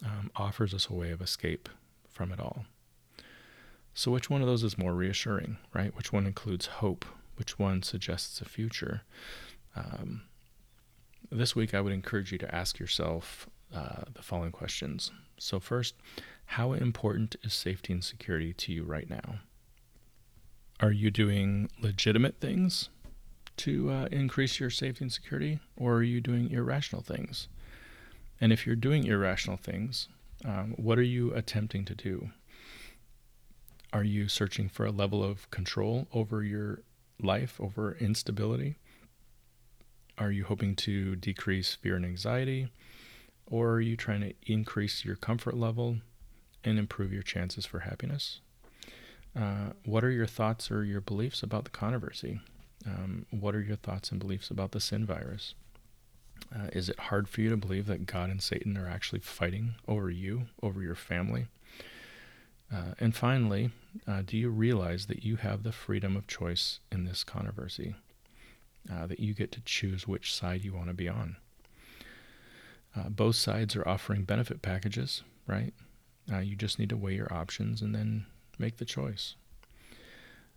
um, 0.04 0.30
offers 0.36 0.72
us 0.72 0.88
a 0.88 0.94
way 0.94 1.10
of 1.10 1.20
escape 1.20 1.68
from 2.08 2.30
it 2.30 2.38
all. 2.38 2.66
So, 3.94 4.10
which 4.10 4.28
one 4.28 4.42
of 4.42 4.46
those 4.46 4.62
is 4.62 4.76
more 4.78 4.94
reassuring, 4.94 5.56
right? 5.74 5.96
Which 5.96 6.12
one 6.12 6.26
includes 6.26 6.66
hope? 6.66 7.06
which 7.36 7.58
one 7.58 7.82
suggests 7.82 8.40
a 8.40 8.44
future. 8.44 9.02
Um, 9.74 10.22
this 11.30 11.54
week, 11.54 11.74
I 11.74 11.80
would 11.80 11.92
encourage 11.92 12.32
you 12.32 12.38
to 12.38 12.54
ask 12.54 12.78
yourself 12.78 13.48
uh, 13.74 14.02
the 14.12 14.22
following 14.22 14.52
questions. 14.52 15.10
So, 15.38 15.60
first, 15.60 15.94
how 16.46 16.72
important 16.72 17.36
is 17.42 17.52
safety 17.54 17.92
and 17.92 18.04
security 18.04 18.52
to 18.52 18.72
you 18.72 18.84
right 18.84 19.08
now? 19.10 19.40
Are 20.80 20.92
you 20.92 21.10
doing 21.10 21.70
legitimate 21.80 22.40
things 22.40 22.88
to 23.58 23.90
uh, 23.90 24.08
increase 24.10 24.60
your 24.60 24.70
safety 24.70 25.04
and 25.04 25.12
security, 25.12 25.60
or 25.76 25.94
are 25.96 26.02
you 26.02 26.20
doing 26.20 26.50
irrational 26.50 27.02
things? 27.02 27.48
And 28.40 28.52
if 28.52 28.66
you're 28.66 28.76
doing 28.76 29.04
irrational 29.04 29.56
things, 29.56 30.08
Um, 30.44 30.74
what 30.76 30.98
are 30.98 31.10
you 31.16 31.32
attempting 31.34 31.86
to 31.86 31.94
do? 31.94 32.30
Are 33.90 34.04
you 34.04 34.28
searching 34.28 34.68
for 34.68 34.84
a 34.86 34.92
level 34.92 35.24
of 35.24 35.50
control 35.50 36.06
over 36.12 36.44
your 36.44 36.82
life, 37.18 37.58
over 37.58 37.96
instability? 37.98 38.76
Are 40.18 40.30
you 40.30 40.44
hoping 40.44 40.76
to 40.76 41.16
decrease 41.16 41.74
fear 41.74 41.96
and 41.96 42.04
anxiety? 42.04 42.68
Or 43.46 43.70
are 43.74 43.80
you 43.80 43.96
trying 43.96 44.20
to 44.20 44.34
increase 44.42 45.06
your 45.06 45.16
comfort 45.16 45.56
level 45.56 46.00
and 46.64 46.78
improve 46.78 47.12
your 47.12 47.22
chances 47.22 47.66
for 47.66 47.80
happiness? 47.80 48.40
Uh, 49.38 49.72
what 49.84 50.02
are 50.04 50.10
your 50.10 50.26
thoughts 50.26 50.70
or 50.70 50.84
your 50.84 51.00
beliefs 51.00 51.42
about 51.42 51.64
the 51.64 51.70
controversy? 51.70 52.40
Um, 52.86 53.26
what 53.30 53.54
are 53.54 53.60
your 53.60 53.76
thoughts 53.76 54.10
and 54.10 54.20
beliefs 54.20 54.50
about 54.50 54.72
the 54.72 54.80
sin 54.80 55.04
virus? 55.04 55.54
Uh, 56.54 56.68
is 56.72 56.88
it 56.88 56.98
hard 56.98 57.28
for 57.28 57.40
you 57.40 57.50
to 57.50 57.56
believe 57.56 57.86
that 57.86 58.06
God 58.06 58.30
and 58.30 58.42
Satan 58.42 58.76
are 58.76 58.88
actually 58.88 59.20
fighting 59.20 59.74
over 59.88 60.10
you, 60.10 60.46
over 60.62 60.82
your 60.82 60.94
family? 60.94 61.46
Uh, 62.72 62.94
and 62.98 63.14
finally, 63.14 63.70
uh, 64.06 64.22
do 64.24 64.36
you 64.36 64.48
realize 64.50 65.06
that 65.06 65.24
you 65.24 65.36
have 65.36 65.62
the 65.62 65.72
freedom 65.72 66.16
of 66.16 66.26
choice 66.26 66.80
in 66.90 67.04
this 67.04 67.24
controversy? 67.24 67.94
Uh, 68.92 69.06
that 69.06 69.18
you 69.20 69.34
get 69.34 69.50
to 69.52 69.60
choose 69.62 70.06
which 70.06 70.32
side 70.32 70.64
you 70.64 70.72
want 70.72 70.86
to 70.86 70.94
be 70.94 71.08
on. 71.08 71.36
Uh, 72.96 73.08
both 73.08 73.34
sides 73.34 73.74
are 73.74 73.86
offering 73.86 74.22
benefit 74.22 74.62
packages, 74.62 75.22
right? 75.46 75.74
Uh, 76.30 76.38
you 76.38 76.56
just 76.56 76.78
need 76.78 76.88
to 76.88 76.96
weigh 76.96 77.14
your 77.14 77.32
options 77.32 77.82
and 77.82 77.94
then 77.94 78.26
make 78.58 78.78
the 78.78 78.84
choice. 78.84 79.34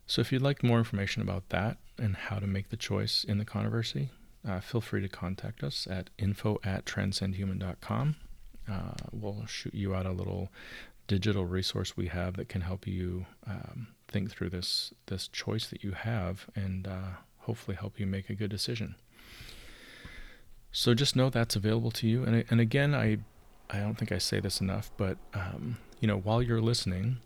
So, 0.08 0.22
if 0.22 0.32
you'd 0.32 0.42
like 0.42 0.64
more 0.64 0.80
information 0.80 1.22
about 1.22 1.50
that 1.50 1.78
and 1.98 2.16
how 2.16 2.40
to 2.40 2.48
make 2.48 2.70
the 2.70 2.78
choice 2.78 3.24
in 3.24 3.38
the 3.38 3.46
controversy, 3.46 4.10
uh, 4.48 4.60
feel 4.60 4.82
free 4.82 5.02
to 5.02 5.10
contact 5.10 5.64
us 5.64 5.88
at 5.90 6.10
info 6.18 6.60
at 6.64 6.86
transcendhuman.com. 6.86 8.16
Uh, 8.70 8.94
we'll 9.12 9.46
shoot 9.46 9.74
you 9.74 9.94
out 9.94 10.06
a 10.06 10.12
little 10.12 10.50
digital 11.08 11.46
resource 11.46 11.98
we 11.98 12.08
have 12.08 12.38
that 12.38 12.48
can 12.50 12.62
help 12.62 12.88
you 12.88 13.26
um, 13.48 13.88
think 14.08 14.30
through 14.30 14.50
this 14.50 14.94
this 15.08 15.28
choice 15.28 15.68
that 15.68 15.84
you 15.84 15.92
have 15.92 16.48
and 16.56 16.88
uh, 16.88 17.18
hopefully 17.40 17.76
help 17.76 18.00
you 18.00 18.06
make 18.06 18.30
a 18.30 18.36
good 18.36 18.50
decision. 18.50 18.96
So 20.72 20.94
just 20.94 21.16
know 21.16 21.30
that's 21.30 21.56
available 21.56 21.92
to 21.92 22.08
you. 22.08 22.24
And 22.24 22.46
and 22.50 22.62
again, 22.62 22.94
I 22.94 23.18
I 23.70 23.80
don't 23.80 23.96
think 23.96 24.12
I 24.12 24.18
say 24.18 24.40
this 24.40 24.62
enough, 24.62 24.92
but 24.98 25.18
um, 25.34 25.78
you 26.00 26.08
know, 26.08 26.18
while 26.18 26.42
you're 26.42 26.62
listening, 26.62 27.18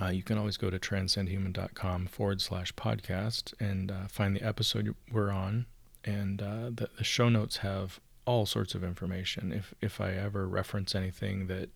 uh, 0.00 0.08
you 0.08 0.22
can 0.22 0.38
always 0.38 0.56
go 0.56 0.70
to 0.70 0.78
transcendhuman.com 0.78 2.06
forward 2.06 2.40
slash 2.40 2.72
podcast 2.74 3.54
and 3.58 3.90
uh, 3.90 4.06
find 4.08 4.36
the 4.36 4.42
episode 4.42 4.94
we're 5.10 5.30
on. 5.30 5.66
And 6.04 6.40
uh, 6.40 6.70
the, 6.72 6.88
the 6.96 7.04
show 7.04 7.28
notes 7.28 7.58
have 7.58 8.00
all 8.26 8.46
sorts 8.46 8.74
of 8.74 8.84
information. 8.84 9.52
If 9.52 9.74
if 9.80 10.00
I 10.00 10.12
ever 10.12 10.46
reference 10.46 10.94
anything 10.94 11.46
that 11.46 11.70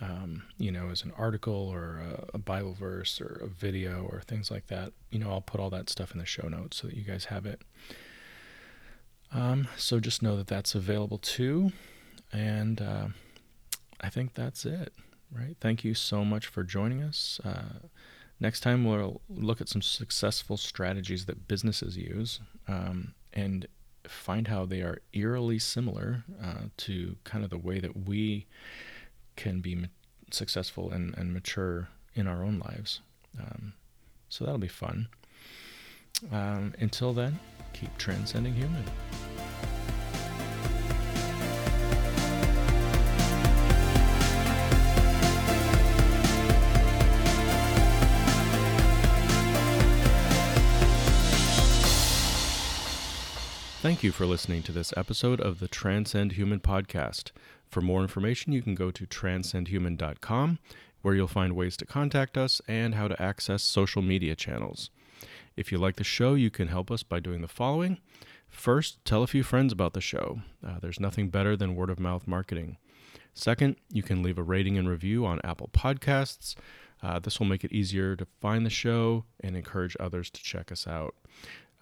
um, 0.00 0.42
you 0.58 0.72
know, 0.72 0.90
as 0.90 1.02
an 1.02 1.12
article 1.16 1.70
or 1.72 1.98
a, 1.98 2.30
a, 2.34 2.38
Bible 2.38 2.74
verse 2.74 3.20
or 3.20 3.40
a 3.44 3.46
video 3.46 4.08
or 4.10 4.22
things 4.22 4.50
like 4.50 4.66
that, 4.66 4.92
you 5.10 5.20
know, 5.20 5.30
I'll 5.30 5.40
put 5.40 5.60
all 5.60 5.70
that 5.70 5.88
stuff 5.88 6.10
in 6.12 6.18
the 6.18 6.26
show 6.26 6.48
notes 6.48 6.78
so 6.78 6.88
that 6.88 6.96
you 6.96 7.04
guys 7.04 7.26
have 7.26 7.46
it. 7.46 7.62
Um, 9.32 9.68
so 9.76 10.00
just 10.00 10.20
know 10.20 10.36
that 10.36 10.48
that's 10.48 10.74
available 10.74 11.18
too. 11.18 11.72
And 12.34 12.82
uh, 12.82 13.06
I 14.00 14.10
think 14.10 14.34
that's 14.34 14.64
it, 14.64 14.92
right? 15.32 15.56
Thank 15.60 15.84
you 15.84 15.94
so 15.94 16.24
much 16.24 16.46
for 16.46 16.64
joining 16.64 17.02
us. 17.02 17.40
Uh, 17.44 17.86
next 18.40 18.60
time, 18.60 18.84
we'll 18.84 19.20
look 19.28 19.60
at 19.60 19.68
some 19.68 19.82
successful 19.82 20.56
strategies 20.56 21.26
that 21.26 21.46
businesses 21.46 21.96
use 21.96 22.40
um, 22.66 23.14
and 23.32 23.66
find 24.08 24.48
how 24.48 24.66
they 24.66 24.80
are 24.82 24.98
eerily 25.12 25.58
similar 25.58 26.24
uh, 26.42 26.64
to 26.76 27.16
kind 27.24 27.44
of 27.44 27.50
the 27.50 27.58
way 27.58 27.78
that 27.78 28.06
we 28.06 28.46
can 29.36 29.60
be 29.60 29.74
ma- 29.74 29.86
successful 30.30 30.90
and, 30.90 31.16
and 31.16 31.32
mature 31.32 31.88
in 32.14 32.26
our 32.26 32.42
own 32.42 32.58
lives. 32.58 33.00
Um, 33.38 33.74
so 34.28 34.44
that'll 34.44 34.58
be 34.58 34.68
fun. 34.68 35.08
Um, 36.32 36.74
until 36.80 37.12
then, 37.12 37.38
keep 37.72 37.96
transcending 37.98 38.54
human. 38.54 38.84
Thank 53.84 54.02
you 54.02 54.12
for 54.12 54.24
listening 54.24 54.62
to 54.62 54.72
this 54.72 54.94
episode 54.96 55.42
of 55.42 55.60
the 55.60 55.68
Transcend 55.68 56.32
Human 56.32 56.58
podcast. 56.58 57.32
For 57.68 57.82
more 57.82 58.00
information, 58.00 58.50
you 58.54 58.62
can 58.62 58.74
go 58.74 58.90
to 58.90 59.06
transcendhuman.com, 59.06 60.58
where 61.02 61.14
you'll 61.14 61.28
find 61.28 61.54
ways 61.54 61.76
to 61.76 61.84
contact 61.84 62.38
us 62.38 62.62
and 62.66 62.94
how 62.94 63.08
to 63.08 63.22
access 63.22 63.62
social 63.62 64.00
media 64.00 64.36
channels. 64.36 64.88
If 65.54 65.70
you 65.70 65.76
like 65.76 65.96
the 65.96 66.02
show, 66.02 66.32
you 66.32 66.50
can 66.50 66.68
help 66.68 66.90
us 66.90 67.02
by 67.02 67.20
doing 67.20 67.42
the 67.42 67.46
following. 67.46 67.98
First, 68.48 69.04
tell 69.04 69.22
a 69.22 69.26
few 69.26 69.42
friends 69.42 69.70
about 69.70 69.92
the 69.92 70.00
show. 70.00 70.40
Uh, 70.66 70.78
there's 70.80 70.98
nothing 70.98 71.28
better 71.28 71.54
than 71.54 71.76
word 71.76 71.90
of 71.90 72.00
mouth 72.00 72.26
marketing. 72.26 72.78
Second, 73.34 73.76
you 73.90 74.02
can 74.02 74.22
leave 74.22 74.38
a 74.38 74.42
rating 74.42 74.78
and 74.78 74.88
review 74.88 75.26
on 75.26 75.42
Apple 75.44 75.68
Podcasts. 75.74 76.54
Uh, 77.02 77.18
this 77.18 77.38
will 77.38 77.46
make 77.46 77.64
it 77.64 77.72
easier 77.72 78.16
to 78.16 78.26
find 78.40 78.64
the 78.64 78.70
show 78.70 79.24
and 79.40 79.54
encourage 79.54 79.94
others 80.00 80.30
to 80.30 80.42
check 80.42 80.72
us 80.72 80.86
out. 80.86 81.14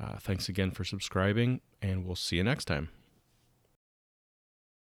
Uh, 0.02 0.18
thanks 0.18 0.48
again 0.48 0.70
for 0.70 0.84
subscribing, 0.84 1.60
and 1.80 2.04
we'll 2.04 2.16
see 2.16 2.36
you 2.36 2.42
next 2.44 2.64
time. 2.64 2.88